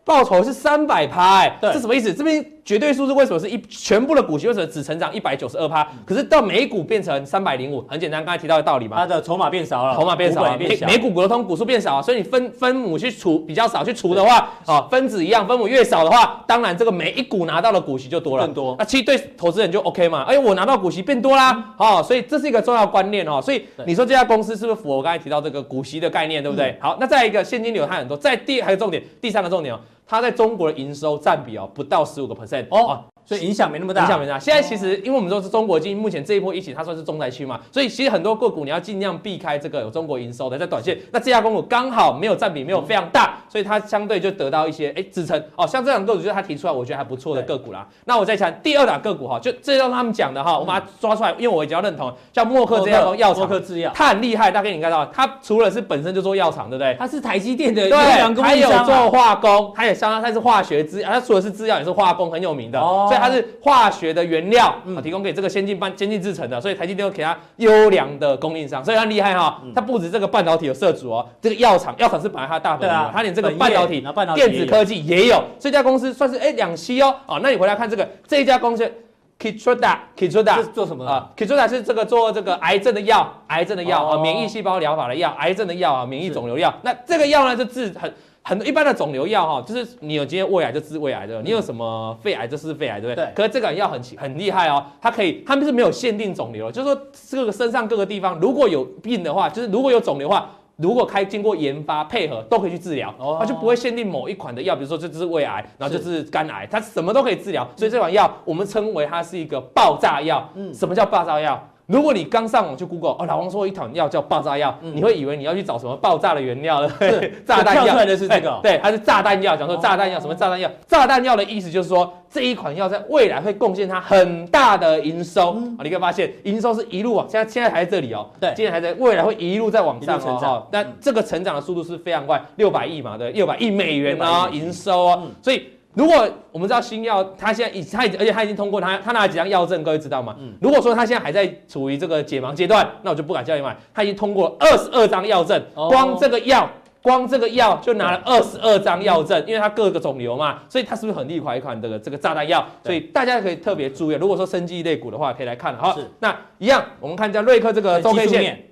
[0.04, 2.12] 报酬是三百趴，哎，这什么意思？
[2.12, 2.44] 这边。
[2.64, 5.88] 绝对数字为什么是一全部的股息为什么只成长一百九十二趴？
[6.06, 8.98] 可是到每股变成三百零五，很简单，刚才提到的道理嘛。
[8.98, 18.76] 它的筹码变少了，筹码变少了，每每股流通股数变少了，所以你分分母去除比较少去除的话，啊，分子一样，分母越少的话，当然这个每一股拿到的股息就多了，更多。
[18.78, 23.42] 那其实对投资人就 OK 嘛，哎，我拿到股息变多啦，哦，所以这是一个重要观念哦。
[23.42, 26.78] 所以你说这家公司是不是符合我刚才提到这个股息的概念，对不对？
[26.80, 33.11] 好，那再一个现金流它很多，在第还有重点，第三个重点哦，它在中国的营收占比哦不到十五个 percent 哦。
[33.26, 34.44] 所以影响没那么大，影响没那么大。
[34.44, 40.98] 现在其实，因为我们说是中国经济目前这一波疫情，它算是重灾区嘛，所以其实很多个股你要尽量避开这个有中国营收的，在短线。
[41.12, 45.42] 那这家公股刚好没有占比，没有非常大，所以它相对就得到一些哎支撑。
[45.56, 47.88] 哦，像这两个股就是他提出来，我觉得还不错的个股啦。
[48.06, 54.52] 那我再讲第二档个股哈，就这让他们讲的哈，我把它抓出来，因为我比较认同，像默克这家公药厂，默克制药，它很厉害。
[54.52, 56.96] 大家可以看到，它除了是本身就做药厂，对不对？
[57.00, 57.98] 它是台积电的对，
[58.42, 62.80] 还有做化工，它也相当，它是化学制，它除了是制药，也是化工很有名的，
[63.12, 63.92] 所以它是化。
[63.92, 69.62] 学的原料啊，提供给这个先进半先进制程的，所以台积电会给它优良的供应商，所以它厉害哈。
[69.76, 74.02] 它不止这个半导体有涉足哦，这个药厂药厂是本来它大本营，它连这个半导体、
[74.34, 75.44] 电子科技也有。
[75.60, 77.14] 这家公司算是哎两栖哦。
[77.26, 78.90] 哦，那你回来看这个这一家公司
[79.38, 86.74] ，Keytruda，Keytruda 是做什么啊？Keytruda 是这个做这个癌症的药，癌症的药啊，免疫细胞疗法的药，癌症的药啊，免疫肿瘤药。
[86.82, 88.12] 那这个药呢，就治很。
[88.44, 93.26] 很多一般的肿瘤药哈，就是你有今天胃癌就治胃癌的，你有什么肺癌就治肺癌，对不对？
[93.26, 93.34] 对。
[93.36, 107.68] 可是这个药很很厉害哦，它可以，它们是没有限定肿瘤，就是说这个身上各个地方如果有病的话，就是如果有肿瘤的话，如果开经过研发配合都可以去治疗，它就不会限定某一款的药，比如说这就是胃癌，然后就是肝癌，它什么都可以治疗。
[107.76, 110.50] 所以这款药我们称为它是一个爆炸药。
[110.56, 110.74] 嗯。
[110.74, 111.64] 什么叫爆炸药？
[111.92, 116.90] 如果你刚上网去 Google，哦，老王说一款药叫爆炸药，嗯、你会以为你要去找什么爆炸的原料了？
[117.00, 119.58] 是 炸弹药出来的是这个、欸，对，它是炸弹药。
[119.58, 120.70] 讲说炸弹药，什么炸弹药？
[120.88, 125.54] 炸弹药的意思就是说这一款药在未来会贡献它很大的营收。
[125.58, 130.66] 嗯、你可以发现营收是一路往，现在现在还在这里哦，对，现在还在，未来会一路在往上成长。
[130.72, 135.68] 但这个成长的速度是非常快，六百亿嘛，对，六百亿美元啊，营收哦，嗯、所以。
[135.94, 140.36] 如果我们知道新药，它现在已它已而且它已经通过它它拿了几张药证，各位知道吗？
[140.40, 140.54] 嗯。
[140.62, 143.76] 如果说它现在还在处于这个解盲阶段，那我就不敢叫你买。
[143.94, 146.70] 它已经通过了二十二张药证，光这个药，
[147.04, 152.66] 光这个药就拿了二十二张药证，因为它各个肿瘤嘛，所以它是不是很厉害一款这个这个炸弹药？
[152.86, 155.76] 所以大家可以特别注意，如果说生技类股的话，可以来看。
[155.76, 158.66] 好，那一样，我们看一下瑞克这个周 K 线。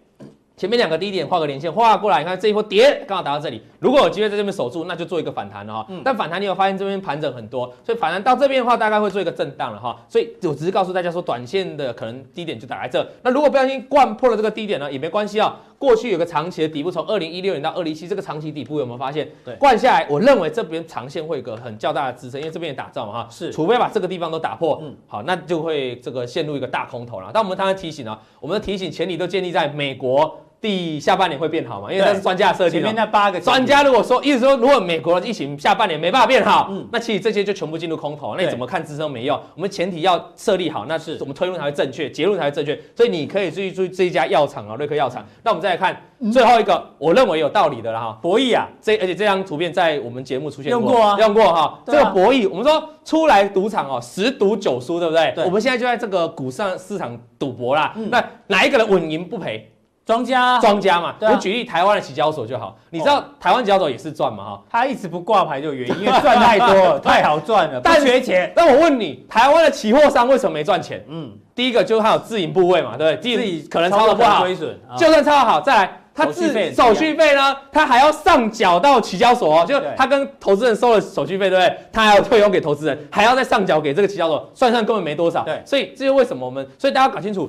[0.60, 3.62] 前面两个低点画个连线，画过来，你看这一波跌刚好打到这里。
[3.80, 5.86] 如果有机会在这边守住，那就做一个反弹了哈。
[5.88, 9.98] 嗯、但反弹你有发现这边盘整很多，所以反弹到这边的话，大概会做一个震荡了哈。
[10.10, 13.10] 所以我只是告诉大家说，短线的可能低点就打在这。
[13.24, 15.58] 那如果不小心灌破了这个低点呢，也没关系啊。
[15.78, 19.26] 过去有个长期的底部，从二零一六年到二零一七，这个长期底部有没有发现？
[19.46, 23.28] 对，灌下来，我认为这边长线会有个很较大的支撑，因为这边也打造嘛哈。
[23.32, 27.32] 是，除非把这个地方都打破，嗯，好，那就会这个陷入一个大空头了。
[27.34, 30.38] 但我们当然提醒啊，我们的提醒前提都建立在美国。
[30.62, 31.92] 第下半年会变好嘛？
[31.92, 32.80] 因为它是专家设定。
[32.80, 38.36] 前面那八个专家如果说，意思说，如果美国的疫情下半年没办法变好，嗯，那其实这些就全部进入空头。
[38.36, 39.40] 那你怎么看支撑都没用。
[39.56, 42.78] 我们前提要设立好，那是我们推论才会正确，结论才会正确。
[42.96, 45.26] 所以你可以注意注意这一家药厂啊，瑞克药厂。
[45.44, 45.96] 那我们再来看
[46.32, 51.80] 最后一个，我认为有道理的了哈，博弈啊，这而且这张图片在我们节目出现过，用过啊，用过哈。
[51.86, 55.32] 这个博弈，我们说出来赌场哦，十赌九输，对不对？
[55.36, 55.46] 对。
[55.46, 57.96] 我们现在就在这个股上市场赌博啦。
[58.12, 59.72] 那哪一个人稳赢不赔？
[60.10, 62.76] 庄家，庄家嘛，我举例台湾的期交所就好。
[62.90, 64.44] 你知道台湾期交所也是赚嘛？
[64.44, 68.52] 哈，他一直不挂牌就原因， 因为赚太多了，太好赚了，不缺钱。
[68.56, 71.06] 那我问你，台湾的期货商为什么没赚钱？
[71.08, 73.36] 嗯，第一个就是他有自营部位嘛，对不对？
[73.38, 74.76] 自己可能操的不好，亏损。
[74.98, 81.78] 就算操的好，再来他自手续费呢，他还要上缴到期交所哦，就他跟投资人收了手续费，对不对？
[81.94, 85.44] 他还要退佣给投资人，还要再上缴给这个期交所，算算根本没多少。
[85.44, 87.48] 对，所以这就为什么我们，所以大家搞清楚。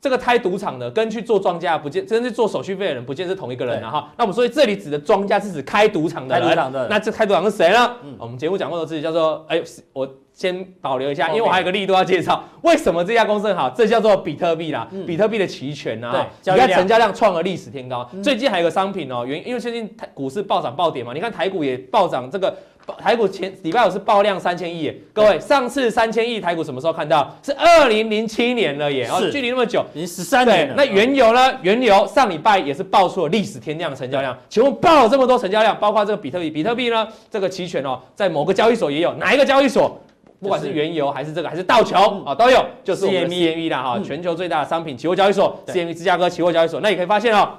[0.00, 4.12] 这个开赌场的跟去做庄家不见，真是做手续费的人不见是同一个人了哈。
[4.16, 6.48] 那我们所以这里指的庄家是指开赌场的人。
[6.48, 6.86] 开赌场的。
[6.88, 7.96] 那这开赌场是谁呢？
[8.04, 9.60] 嗯，我们节目讲过的字叫做，哎，
[9.92, 12.44] 我先保留一下，因为我还有个力度要介绍。
[12.62, 13.70] 为什么这家公司很好？
[13.70, 16.28] 这叫做比特币啦，比特币的期权啊。
[16.42, 16.54] 对。
[16.54, 18.08] 你看成交量创了历史天高。
[18.22, 22.54] 最近还有个商品哦，原因为最近台股市暴涨暴跌嘛，你看台股也暴涨这个。
[22.94, 27.34] 台股前礼拜五是爆量三千亿耶，各位，上次三千亿台股什么时候看到？
[27.42, 30.74] 是二零零七年了耶，哦，距离那么久，已经十三年了。
[30.76, 31.52] 那原油呢？
[31.62, 37.06] 原油上礼拜也是爆出了历史天量的成交量，请问爆了这么多成交量，包括这个比特币，比特币呢？
[37.30, 40.00] 这个期权哦，在某个交易所也有，哪一个交易所？
[40.38, 46.78] 不管是原油还是这个还是道琼啊，都有，就是我们 CME 啦哈，全球最大的商品期货交易所，CME 芝加哥期货交易所。
[46.80, 47.50] 那也可以发现哦。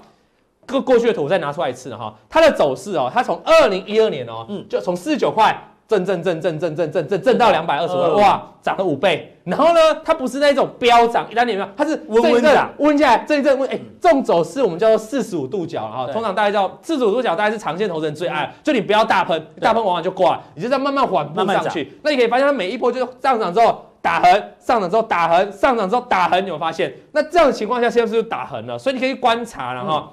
[0.67, 9.34] 个过去的图我再拿出来一次哈，它的走势哦，它从二零一二年哦，嗯，就从四十九块震震震震震震震震震到两百二十块，哇，涨了五倍。
[9.45, 21.93] 然后呢，它不是那种飙涨，一单点没有，它是温温涨，温下来，这一阵温，哎，这种走势我们叫做四十五度角哈，通常大家叫四十五度角，大概是长线投资人最爱，就你不要大喷，大喷往往就挂了，你就在慢慢缓步上去。
[22.03, 26.93] 那你可以发现它每一波就是上涨之后打横，上涨之后打横，上涨之后打横，你有发现？
[27.13, 28.77] 那这样的情况下，现在是不是打横了？
[28.77, 30.12] 所以你可以观察了哈。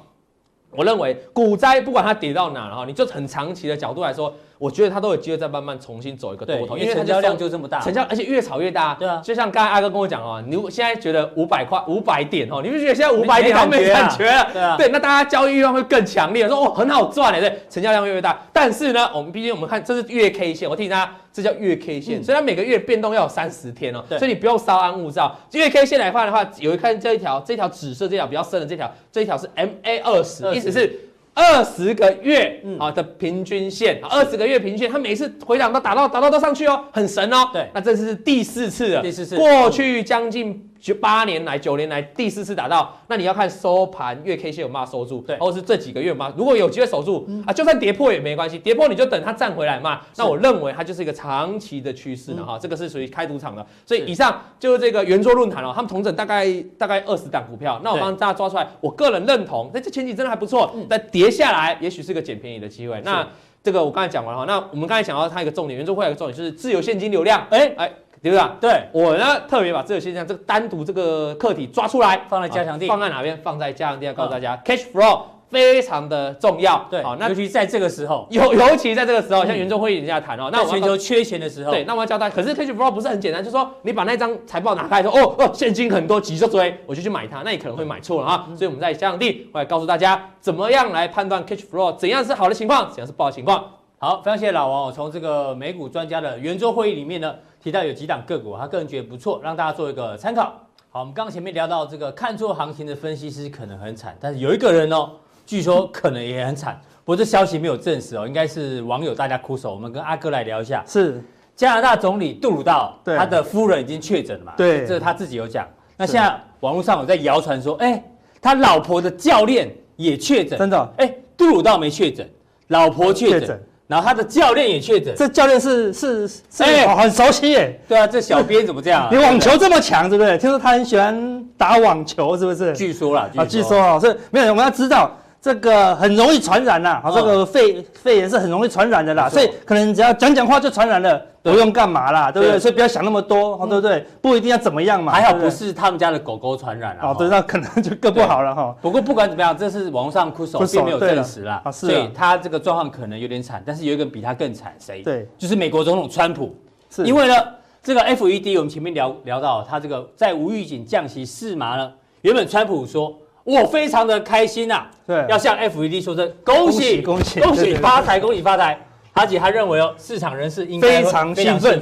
[0.77, 4.35] 我认为股灾不管它跌到哪，然后你就很长期的角度来说。
[4.65, 8.95] 我觉得它都有机会再慢慢重新走一个多头，因为成交量就这么大，成交而且越炒越大。
[8.95, 14.49] 对啊，就像刚才阿哥跟我讲哦，你现在觉得五百块五百点哦，你不觉得现在五百点好没感觉了？
[14.55, 18.41] 对啊，对，那大家交易欲望会更强烈，说哦很好赚哎，对，成交量越越大。
[18.55, 25.39] 但是呢，我们毕竟我们看这是月 K 线，我提醒大家，这叫月 K 线，所以它每个月变动要有三十天哦，所以你不用稍安勿躁。
[25.53, 31.11] 月 K 线来看的话，有一看这一条，这条紫色这条比较深的这条，这一条是 MA 二十，意思是。
[31.35, 37.51] 二十个月好的平均线，二十个月平均线，它每次回档都打到打到都上去哦，很神哦。
[37.53, 40.71] 对，那这是第四次了，第四次，过去将近。
[40.85, 50.03] 就八年来、九年来第四次打到，那你要看收盘月 K 线有没有收住，对，或者是这几个月嘛，如果有机会守住、嗯、啊，就算跌破也没关系，跌破你就等它站回来嘛。
[50.17, 53.67] 那我认为它就是一个长期的趋势了哈，嗯、这个是属于开赌场的。
[53.87, 63.01] 所以以上就是这个圆桌论坛哦，他们同整大概大概二十档股票，那我帮大家抓出来，我个人认同，那这前景真的还不错，但跌下来也许是个捡便宜的机会。
[63.03, 63.27] 那
[63.63, 67.91] 这个我刚才讲完了哈，那我们刚才讲到它一个重点，圆桌会有一个重点就是自由现金流量，哎哎。
[68.25, 68.71] 对不对？
[68.71, 73.39] 对，我呢特别把这个现象，这个单独这个课题抓出来，放在加强地，放在哪边？
[73.45, 76.87] 放在加强錠，告诉大家，cash flow 非常的重要。
[76.91, 82.35] 对，好，那尤其在这个时候，尤尤其在这个时候，像圆桌会议人家谈哦，那全球缺钱的时候，对，那我要教大家。
[82.35, 88.49] 可是 cash flow 不是很简单，就是说你把那张财报拿开，说哦哦，现金很多，急着追，我就去买它，那你可能会买错了哈。
[88.57, 93.63] 所以我们在加强地，我来告诉大家，怎么样来判断 cash flow，怎样是好的情况，怎样是不好的情况。
[93.99, 97.35] 好，非常谢谢老王，我从这个美股专家的圆桌会议里面呢。
[97.65, 100.53] 提到有几档个股，他个人觉得不错，让大家做一个参考。
[100.91, 105.13] 好，我们刚刚前面聊到这个看错行情的分析师可能很惨，但是有一个人哦，
[105.47, 106.79] 据说可能也很惨。
[107.07, 109.73] 不过这消息没有证实哦，应该是网友大家哭手。
[109.73, 110.85] 我们跟阿哥来聊一下。
[110.87, 111.25] 是
[111.57, 114.53] 加拿大总理杜鲁道，对他的夫人已经确诊了嘛？
[114.59, 115.67] 对，这是他自己有讲。
[115.97, 118.05] 那现在网络上有在谣传说，哎，
[118.43, 120.93] 他老婆的教练也确诊，真的？
[120.99, 122.29] 哎，杜鲁道没确诊，
[122.69, 123.59] 老婆确诊。
[123.87, 127.79] 然后他的教练也确诊，这教练是是是，哎，很熟悉耶。
[127.87, 129.09] 对啊，这小编怎么这样？
[129.11, 130.39] 你网球这么强，对不对？
[130.39, 132.73] 听说他很喜欢打网球，是不是？
[132.73, 135.11] 据说啦，啊，据说啊，是没有，我们要知道。
[135.45, 142.59] 这个很容易传染呐，好，这个肺肺炎是很容易传染的啦，所以可能只要讲讲话就传染了，不用干嘛啦，对不对？
[142.59, 144.07] 所以不要想那么多，对不对？
[144.23, 145.13] 不一定要怎么样嘛。
[145.13, 148.75] 还好不是他们家的狗狗传染了，哦，对，那可能就更不好了哈。
[148.81, 153.63] 不过不管怎么样，这是网上哭手并没有证实啦，所以他这个状况可能有点惨。
[153.67, 155.03] 但是有一个比他更惨，谁？
[155.03, 156.57] 对，就是美国总统川普。
[156.89, 157.35] 是，因为呢，
[157.83, 163.15] 这个 FED 我们前面聊聊到，他这个在无预警降息四码呢，原本川普说。
[163.45, 168.79] 我非常的开心呐、啊，对，要向 FED 说声恭喜恭喜恭喜发财恭喜发财。
[169.17, 171.81] 而且他认为哦，市场人士应该非常兴奋。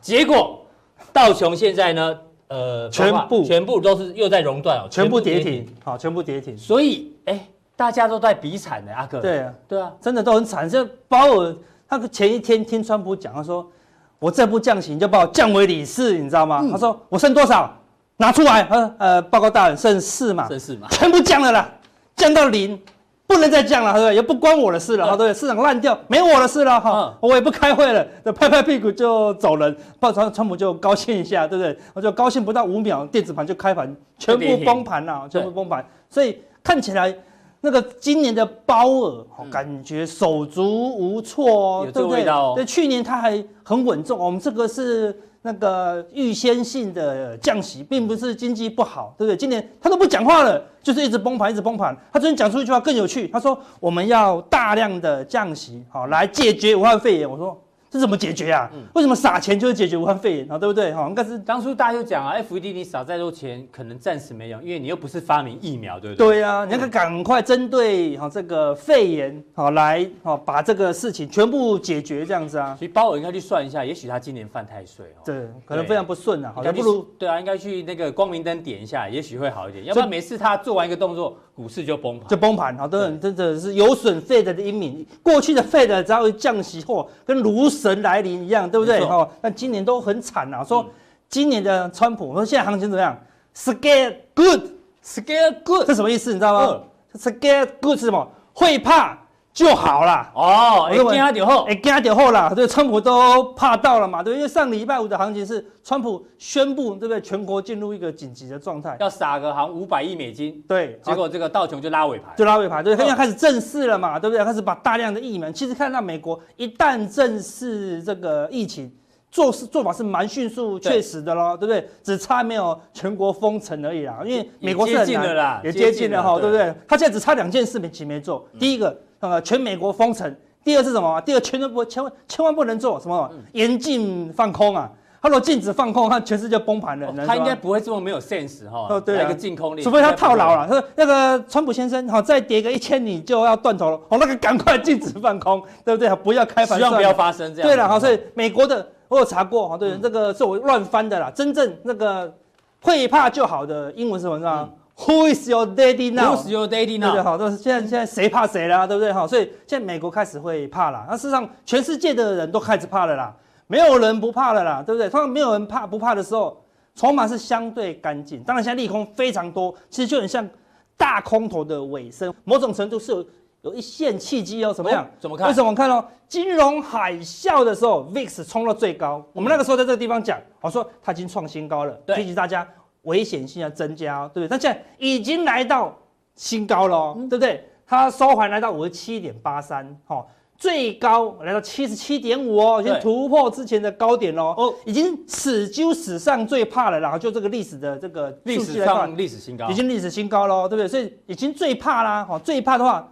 [0.00, 0.64] 结果
[1.12, 6.56] 道琼现在呢，呃，全部全部都是又在熔断哦，全部跌停，好，全部跌停。
[6.56, 7.46] 所以哎，
[7.76, 9.20] 大家都在比惨的阿哥。
[9.20, 10.66] 对啊，对啊，真的都很惨。
[10.66, 11.54] 就鲍尔
[11.86, 13.70] 他前一天听川普讲，他说
[14.18, 16.66] 我再不降息，你就把我降为理事，你知道吗？
[16.72, 17.76] 他说我剩多少？
[18.20, 21.66] 拿出来，呃呃，报告大人，剩四嘛，剩四嘛，全部降了啦，
[22.14, 22.78] 降到零，
[23.26, 24.14] 不能再降了，对不对？
[24.16, 25.32] 也不关我的事了，对不对？
[25.32, 29.74] 市场烂掉，没我的事了，哈，我也不开会了，就拍拍屁股就走人。
[29.98, 31.74] 报川川普就高兴一下，对不对？
[31.94, 35.82] 我就高兴不到五秒，电子盘就开盘，全部崩盘了，全部崩盘。
[36.10, 37.16] 所以看起来
[37.62, 42.26] 那个今年的鲍尔，感觉手足无措哦，对不对？
[42.54, 45.18] 对，去年他还很稳重，我们这个是。
[45.42, 49.36] 那个预先性的降息，并不是经济不好，对不对？
[49.36, 51.96] 今年他都不讲话了，就是一直崩盘，一直崩盘。
[52.12, 57.58] 他昨天讲出一句话更有趣，他说：“我们要大量的降息，好来解决武汉肺炎。”我说。
[57.90, 58.70] 这怎么解决啊？
[58.94, 60.56] 为什么撒钱就是解决武汉肺炎啊？
[60.56, 60.94] 对不对？
[60.94, 66.26] 哈，应该是当初大家就讲啊，FED 你撒再多钱，可能暂时没用，因为你又不是发明疫苗，对不对？
[66.26, 72.76] 对啊，你要赶快针对哈这个肺炎好来哈把这个事情全部解决这样子啊。
[72.78, 75.22] 所以包尔应该去算一下，也许他今年犯太岁哦。
[75.24, 76.52] 对，可能非常不顺啊。
[76.54, 79.84] 好像不如对啊，应该去那个光明灯点一下，也许会好一点。
[79.86, 82.78] 要不然每次他做完一个动作，股市就崩盘，就崩盘。
[82.78, 85.04] 好多人真的是有损 Fed 的英明。
[85.24, 88.70] 过去的 Fed 只要一降息后，跟如神来临一样。
[88.70, 89.00] 对不对？
[89.00, 90.62] 哦，那今年都很惨啊。
[90.62, 90.86] 说
[91.28, 93.18] 今年的川普，我说现在行情怎么样
[93.56, 96.32] ？Scared good，Scared good，是什么意思？
[96.32, 96.82] 你知道吗
[97.14, 98.28] ？Scared good 是什么？
[98.52, 99.18] 会怕
[99.52, 100.30] 就好了。
[100.34, 102.54] 哦，哎，惊他点后，哎，惊他点后了。
[102.54, 104.22] 对，川普都怕到了嘛？
[104.22, 107.20] 对，因为上礼拜五的行情是川普宣布，对不对？
[107.20, 110.62] 全国进入一个紧急的状态，要撒个好像五百亿美金。
[110.68, 114.18] 对，结果这个道琼就拉尾盘，就拉尾盘，对，他要开始正式了嘛？
[114.18, 114.44] 对不对？
[114.44, 118.90] 开始把大量的疫苗，其实看到美国一旦正式这个疫情
[119.30, 121.88] 做事做法是蛮迅速、确实的咯，对不对？
[122.02, 126.74] 只差没有全国封城而已啦，因为美国是很难啦，也接近了哈，对不对？
[126.88, 128.96] 他现在只差两件事情没做，第一个。
[129.20, 130.34] 呃，全美国封城。
[130.64, 131.20] 第二是什么？
[131.20, 134.90] 第二，全都不千万千万不能做什么严禁放空啊！
[135.20, 137.08] 他如果禁止放空，他全世界崩盘了。
[137.08, 138.86] 哦、他应该不会这么没有 sense 哈。
[138.88, 140.66] 哦，对啊，一个禁空令，除非他套牢了。
[140.66, 144.00] 他说那个川普先生，好，再跌个一千，你就要断头了。
[144.08, 146.08] 哦，那个赶快禁止放空，对不对？
[146.16, 147.68] 不要开盘，希望不要发生这样。
[147.68, 151.28] 对了，好，所以美国的我有查过，哈，对，这个是我乱翻的啦。
[151.34, 152.32] 真正那个
[152.80, 154.38] 会怕就好的英文是什么？
[154.38, 156.36] 是吧？Who is your daddy now?
[156.36, 157.12] Who is your daddy now?
[157.12, 157.20] 对？
[157.20, 159.12] 好，都是现在现在谁怕谁啦，对不对？
[159.12, 161.04] 哈，所以现在美国开始会怕了。
[161.10, 163.34] 那事实上，全世界的人都开始怕了啦，
[163.66, 165.10] 没有人不怕了啦，对不对？
[165.10, 166.62] 他们没有人怕不怕的时候，
[166.94, 168.40] 筹码是相对干净。
[168.44, 170.48] 当然，现在利空非常多，其实就很像
[170.96, 173.26] 大空头的尾声，某种程度是有
[173.62, 174.72] 有一线契机哦。
[174.72, 175.08] 怎么样？
[175.18, 175.48] 怎么看？
[175.48, 176.04] 为什么看哦？
[176.28, 182.66] 金融海啸的时候，VIX 冲到最高，我们那个时候在这个地方讲，我说它已经创新高了，提醒大家。
[183.04, 184.48] 危险性要增加，哦对不对？
[184.50, 185.96] 但现在已经来到
[186.34, 187.66] 新高了，对不对？
[187.86, 190.22] 它收盘来到五十七点八三，哈，
[190.54, 200.86] 最高来到七十七点五哦，已经突破之前的高点喽，哦，已经此就史上最怕了，然后就这个历史的这个历史上历史新高，已经历史新高喽，对不对？
[200.86, 203.10] 所以已经最怕啦，哈，最怕的话，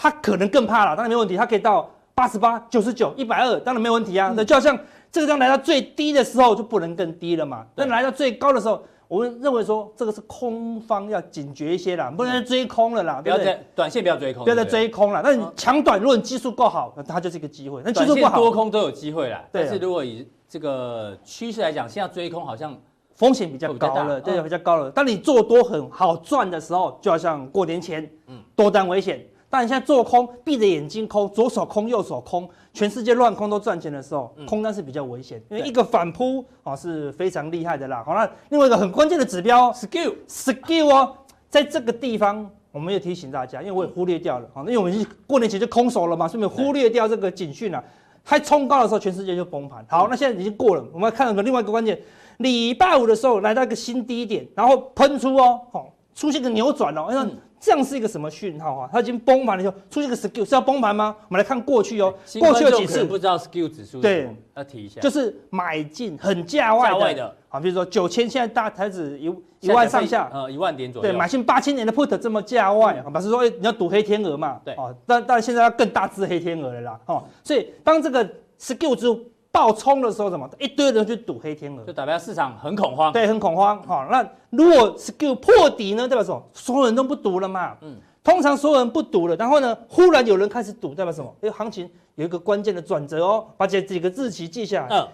[0.00, 4.78] 它可能更怕了，当然没问题，他可以到八十八、九十九、一百二，当然没问题啊，那就好像。
[5.10, 7.64] 这个地方来到最低的时候就不能更低了嘛？
[7.74, 13.22] 那来到最高的时候，我们认为说这个是空方要警觉一些啦，不能再追空了啦。
[13.22, 15.22] 不要再短线不要追空，不要再追空了。
[15.24, 17.80] 那你强短，如果你技术够好，那它就是一个机会。
[17.82, 19.42] 那技术不好，多空都有机会啦。
[19.50, 22.76] 但是如果以这个趋势来讲，现在追空好像
[23.14, 24.90] 风险比较高了，对，比较高了。
[24.90, 29.24] 当你做多很好赚的时候，就好像过年前，嗯，多单危险。
[29.50, 32.48] 但你现在做空，闭着眼睛空，左手空，右手空。
[32.74, 38.04] 全世界乱空都赚钱的时候，空单是比较危险，因为一个反扑啊是非常厉害的啦。
[38.06, 41.16] 好，那另外一个很关键的指标 skill skill 哦，
[41.48, 47.82] 在这个地方我们也提醒大家，因为我也忽略掉了啊，因为我们已经过年前就空手了嘛，所以忽略掉这个警讯了。
[48.24, 49.82] 它冲高的时候，全世界就崩盘。
[49.88, 51.98] 好，那现在已经过了，我们看到另外一个关键，
[52.36, 58.88] 礼拜五的时候来到一个新低点，然后喷出哦，好，出现个扭转哦，嗯这样是一个什么讯号啊？
[58.92, 61.14] 它已经崩盘了，就出现个 skew 是要崩盘吗？
[61.28, 63.04] 我们来看过去哦，过去有几次。
[63.04, 78.24] 不知道 skew 指数对，要提一下，就是买进很价外的，啊，比如说九千，现在大台子一一万上下，呃，一万点左右，对，买进八千年的 put 这么价外，表示说你要赌黑天鹅嘛，对，哦，但但现在要更大只黑天鹅了啦，哦，所以当这个
[78.60, 79.06] skew 值
[79.50, 83.12] 爆冲的时候，什么一堆人去赌黑天鹅，就代表市场很恐慌。
[83.12, 83.82] 对，很恐慌。
[83.82, 86.42] 好，那如果是给我破底呢，代表什么？
[86.52, 87.76] 所有人都不赌了嘛。
[87.80, 91.34] 嗯，通常所有人不赌了，然后呢，忽然有人开始赌，代表什么？
[91.40, 94.96] 哎，行情有一个关键的转折哦，把这几个日期记下来。
[94.96, 95.08] 嗯，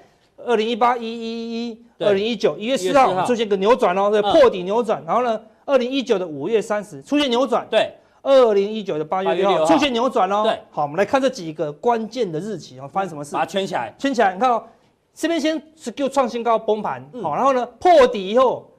[0.44, 5.02] 二零一八一一一，二零一九一月四号出现个扭转哦，对，破底扭转。
[5.06, 7.66] 然后呢，二零一九的五月三十出现扭转。
[7.70, 7.94] 对。
[8.24, 10.42] 二零一九的八月六号出现扭转哦。
[10.44, 13.34] 对，好，我们来看这几个关键的日期哦，发生什么事？
[13.34, 14.32] 把它圈起来，圈起来。
[14.32, 14.64] 你看哦，
[15.12, 18.70] 这边先是 Q 创新高崩盘，好，然后呢破底以后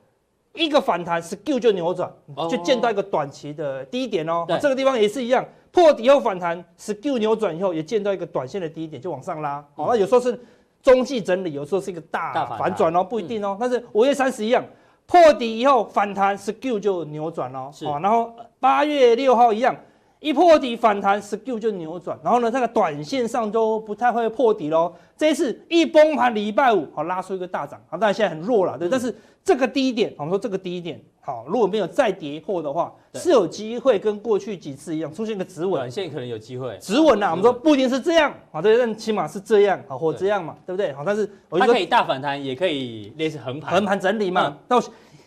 [0.56, 2.12] 一个反弹是 Q 就扭转，
[2.50, 4.48] 就见到一个短期的低点哦。
[4.60, 9.64] 这个地方也是一样，破底后反弹是 Q 扭转以后也见到一个短线的低点，就往上拉。
[9.76, 10.44] 好，那有时候是
[10.82, 13.56] 中继整理，有时候是一个大反转哦，不一定哦。
[13.60, 14.66] 但是五月三十一样。
[15.08, 17.86] 破底以后反弹，SKU 就扭转了，是。
[17.86, 19.76] 然后八月六号一样，
[20.20, 24.92] 一破底反弹，SKU 就扭转，然后呢，这个短线上都不太会破底喽。
[25.16, 29.16] 这一次一崩盘，礼拜五好拉出一个大涨，好，当然现在很弱了，对，嗯、但是
[29.46, 31.00] 这个低点，我们说这个低点。
[31.22, 37.30] 好，如果没有再跌破的话，是有机会跟过去几次一样出现个止稳，短线可能有机会止稳呐。
[37.30, 40.92] 我们说不一定是这样，好，对，但起码是这样，好或这样嘛，对，不对？
[40.94, 44.48] 好，但是我它可以大反弹，也可以类似横盘，横盘整理嘛。
[44.48, 44.82] 嗯、到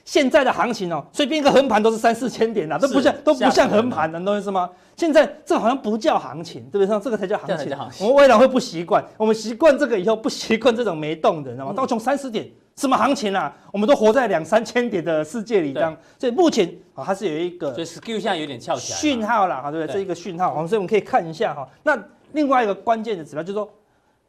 [0.09, 4.71] 现在的行情哦，随便一个横盘都是三四千点啦，都不像都不像横盘的，懂意思吗？
[4.97, 6.87] 现在这好像不叫行情，对不对？
[6.87, 7.77] 像这个才叫行情。
[7.77, 11.75] 行情我们未来会不习惯，我们习惯这个以后不习惯这种没动的，知道吗？
[11.75, 12.49] 道琼三十点。
[12.75, 13.55] 什么行情啊？
[13.71, 15.95] 我们都活在两三千点的世界里，这样。
[16.19, 18.99] 所以目前啊，它是有一个，所以 SKU 现在有点翘起来。
[18.99, 19.93] 讯号啦，哈，对不对？
[19.93, 21.69] 这一个讯号，所以我们可以看一下哈。
[21.83, 22.03] 那
[22.33, 23.71] 另外一个关键的指标就是说，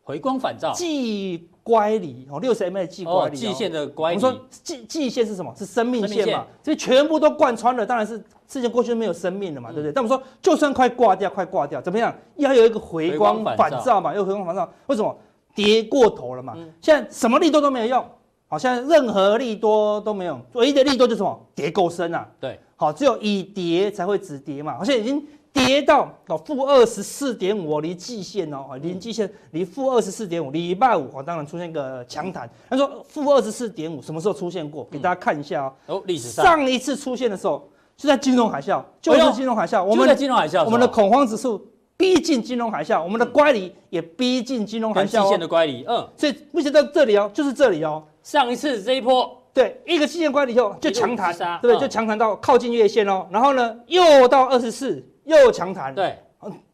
[0.10, 4.18] 回光返照，季乖离哦，六十 MA 季乖离，季线的乖离。
[4.18, 5.53] 我们说季季线是什么？
[5.55, 6.47] 是生命线嘛？
[6.64, 9.91] 所以全部都贯穿了，当然是之前过去都没有生命了嘛，对不对？
[9.91, 12.12] 但我们说，就算快挂掉，快挂掉，怎么样？
[12.38, 14.68] 要有一个回光返照嘛，有回光返照。
[14.88, 15.16] 为什么？
[15.53, 16.57] 跌过头了嘛。
[16.82, 18.03] 现在什么力度都没有用。
[18.47, 21.39] 好像任何利多都没有，唯一的利多就是什么？
[21.53, 22.28] 跌够深啊。
[22.39, 24.76] 对，好，只有以跌才会止跌嘛。
[24.76, 30.52] 好像已经跌到哦负二十四点五，离季线哦，离季线离负二十四点五。
[30.52, 32.50] 礼拜五哦，当然出现个强弹。
[32.70, 34.88] 他说负二十四点五什么时候出现过？
[34.91, 35.74] 给大家看一下哦。
[35.88, 39.84] 哦，历史上上一次出现的时候就在金融海啸，就是金融海啸。
[39.84, 41.60] 我们在金融海啸，我们的恐慌指数
[41.97, 45.24] 逼近金融海啸，我们的乖离也逼近金融海啸。
[45.24, 48.04] 季线的乖离，嗯，所以目前在这里哦，就是这里哦。
[48.22, 51.80] 上一次这一波，对，一个季线乖离以后就强弹，对不对？
[51.80, 56.17] 就强弹到靠近月线哦，然后呢，又到二十四，又强弹，对，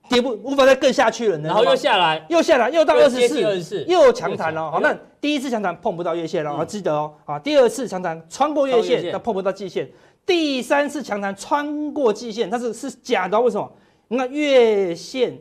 [0.09, 4.71] 跌不无法再更下去了，然后又下来，又下来，又到二十四，又强弹了。
[4.71, 7.13] 好，那第一次强弹碰不到月线哦，记得哦。
[7.25, 9.89] 啊，第二次强弹穿过月线，但碰不到季线。
[10.25, 13.71] 第三次强弹穿过季线，它是是假的，为什么？
[14.07, 15.37] 你看月线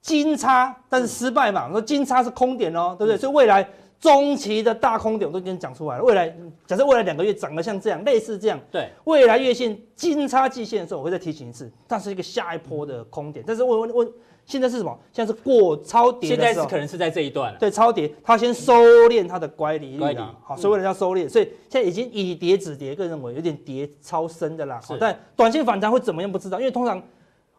[0.00, 1.68] 金叉，但是失败嘛。
[1.70, 3.16] 说金叉是空点哦，对不对？
[3.16, 3.68] 所以未来。
[4.00, 6.04] 中期的大空点我都已经讲出来了。
[6.04, 6.32] 未来
[6.66, 13.44] 假设未来两个月涨得像这样，类似这样，对，未来月线金叉季线的时候，我会再提醒一次，它是一个下一波的空点。
[13.46, 14.08] 但是我我
[14.44, 14.96] 现在是什么？
[15.12, 17.58] 现在是过超跌现在是可能是在这一段了。
[17.58, 18.72] 对，超跌，它先收
[19.08, 24.80] 敛它的乖离率啦，好，所以为了要收敛，所以现在已经以跌止跌，个人认为有点跌超深的啦。
[24.82, 27.02] 好，但短线反弹会怎么样不知道，因为通常。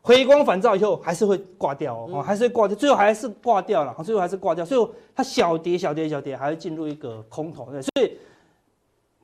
[0.02, 8.18] 回光返照以后还是会挂掉哦，嗯、还是会挂掉，最后还是挂掉了，最后还是挂掉，最后它小跌小跌小跌，还会进入一个空头，对，所以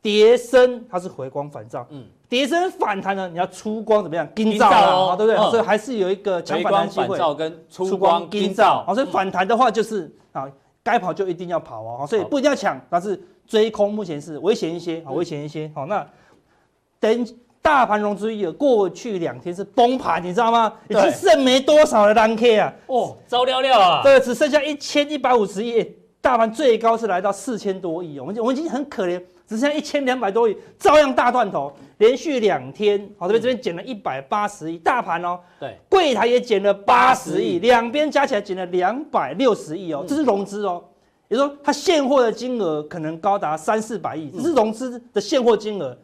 [0.02, 4.28] 跌升它是回光返照，嗯，跌升反弹呢，你要出光怎么样？
[4.36, 5.42] 金照啊，对不对？
[5.42, 7.18] 嗯、所以还是有一个强反弹机会。
[7.36, 10.46] 跟出光金照，好，所以反弹的话就是啊，
[10.84, 16.06] 该跑就一定要跑哦，所以不一定要抢，但是追空目前是危险一些，好，危险一些，好，那
[17.00, 17.26] 等。
[17.66, 20.72] 大盘融资余额过去两天是崩盘，你知道吗？
[20.88, 22.72] 已经剩没多少的单 K 啊！
[22.86, 24.03] 哦，糟了了啊！
[24.03, 25.84] 对，只剩下一千一百五十亿，
[26.22, 28.22] 大盘最高是来到四千多亿哦。
[28.22, 40.84] 我们我们已经很可怜，只剩下一千两百多亿，照样大断头，连续两天，好，这边这边减了一百八十亿，大盘哦，对，柜台也减了八十亿，两边加起来减了两百六十亿哦，这是融资哦，
[41.30, 45.97] 也就是说它现货的金额可能高达三四百亿，只是融资的现货金额。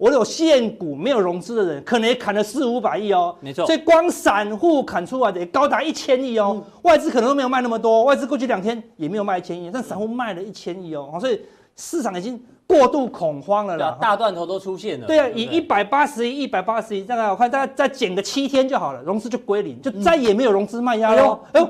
[0.00, 3.36] 我有现股没有融资的人，可能也砍了四五百亿哦。
[3.38, 6.64] 没错，所以光散户砍出来的也高达一千亿哦。
[6.80, 11.18] 外资可能都没有卖那么多，外资过去两天也没有卖一千亿，但散户卖了一千亿哦。
[11.20, 11.38] 所以
[11.76, 15.06] 市场已经过度恐慌了啦，大断头都出现了。
[15.06, 21.38] 对啊，以一百八十亿、一百八十亿，大概我看大概再减个七天就好了，融资就归零，就再也没有融资卖压了。
[21.52, 21.68] 哎呦，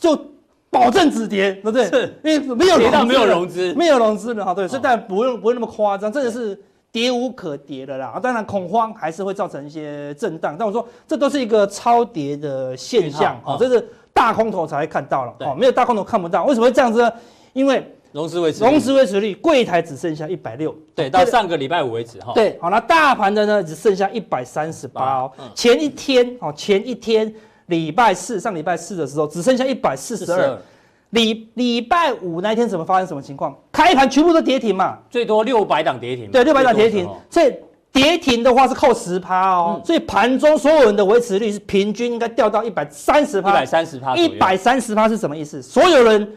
[0.00, 0.20] 就
[0.68, 1.84] 保证止跌，对不对？
[1.84, 4.52] 是，因为没有融资，没有融资，没有融资了哈。
[4.52, 6.60] 对，所以大家不用不会那么夸张，真的是。
[6.98, 17.12] 跌无可跌的啦，当然恐慌还是会造成一些震荡，但我说这都是一个超跌的现象啊，这是大空头才会看到了，哦，没有大空头看不到，为什么会这样子呢？
[17.52, 22.32] 因为融资维持融资维持率，柜台只剩下一百六，对，到上个礼拜五为止哈。
[22.34, 25.32] 对，好，那大盘的呢只剩下一百三十八哦。
[25.54, 27.32] 前一天哦，前一天
[27.66, 30.58] 礼拜四上礼拜四的时候只剩下一百四十二。
[31.10, 33.56] 礼礼拜五那一天怎么发生什么情况？
[33.72, 36.30] 开盘全部都跌停嘛，最多六百档跌停。
[36.30, 37.08] 对，六百档跌停。
[37.30, 37.54] 所以
[37.90, 43.50] 跌停的话是扣十趴哦，嗯、所以盘中所有人的维持率是平均应该掉到一百三十趴。
[43.50, 44.14] 一百三十趴。
[44.14, 45.62] 一百三十趴是什么意思？
[45.62, 46.30] 所有人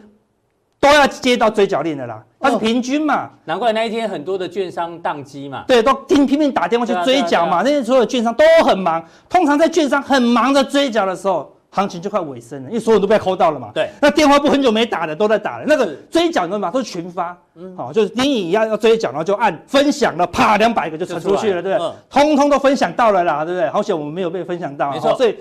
[0.80, 3.30] 都要接到追缴令的啦，它是平均嘛。
[3.43, 5.65] 难怪那一天很多的券商宕机嘛。
[5.67, 7.61] 对，都拼拼命打电话去追缴嘛。
[7.61, 11.53] 那些所有券商都很忙，通常在券商很忙的追缴的时候。
[11.74, 13.72] 行情就快尾声了，因为所有人都被扣到了嘛。
[13.74, 15.63] 对，那电话簿很久没打的都在打了。
[15.65, 21.93] 那个追缴的嘛，都是群发，嗯，好，就是你一样要追缴，然后就按分享了，啪，两百个就传出去了，对不对？
[22.09, 23.69] 通通都分享到了啦，对不对？
[23.69, 25.15] 好险我们没有被分享到，没错。
[25.15, 25.36] 所以，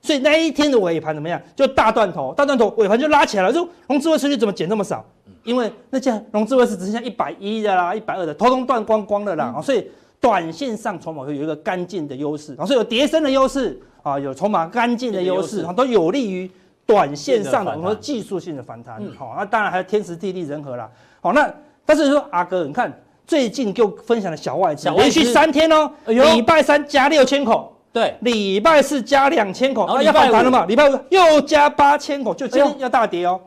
[0.00, 1.40] 所以那一天的尾盘怎么样？
[1.56, 3.52] 就大断头，大断头，尾盘就拉起来了。
[3.52, 5.04] 就融资维持率怎么减那么少？
[5.42, 9.60] 因为那家融资维持只剩下一百一的啦，一百二的，通通断光光的啦。
[9.60, 9.86] 所以
[10.24, 13.78] 短线上筹码会有一个干净的优势，然后所以有跌升的优势。
[14.02, 16.50] 啊，有筹码干净的优势，都有利于
[16.84, 18.96] 短线上的我们说技术性的反弹。
[19.18, 20.86] 好、嗯，那当然还有天时地利人和啦。
[21.22, 21.50] 好，那
[21.86, 22.92] 但是说阿哥，你看
[23.26, 30.66] 最近就分享了小外资，连续三天哦，礼拜三加六千口，对，礼拜四加两千口，啊，要反弹了嘛？
[30.66, 33.40] 礼拜五又加八千口，就今天要大跌哦。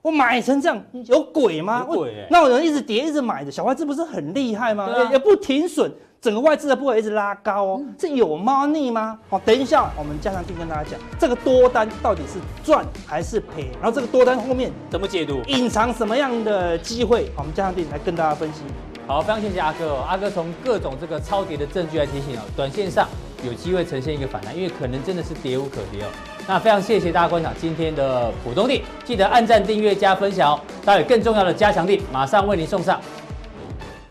[0.00, 1.84] 我买成这样有鬼吗？
[1.88, 4.88] 有鬼，那我人一直跌一直买的小外资不是很厉害吗？
[5.10, 5.90] 也不停损。
[6.24, 9.18] 整个外资的部位一直拉高哦，这有猫腻吗？
[9.28, 13.68] 好，等一下我们加强錠跟大家讲，这个多单到底是赚还是赔？
[13.74, 15.42] 然后这个多单后面怎么解读？
[15.48, 17.30] 隐藏什么样的机会？
[17.36, 18.62] 好，我们加强錠来跟大家分析。
[19.06, 23.06] 好，非常谢谢阿哥哦，阿哥从各种这个超跌的证据来提醒哦，短线上
[23.46, 26.06] 有机会呈现一个反弹，因为可能真的是跌无可跌哦。
[26.46, 30.60] 那非常谢谢大家观赏今天的普通地，记得按赞、订阅、加分享哦。
[30.86, 32.98] 待会更重要的加强地马上为您送上。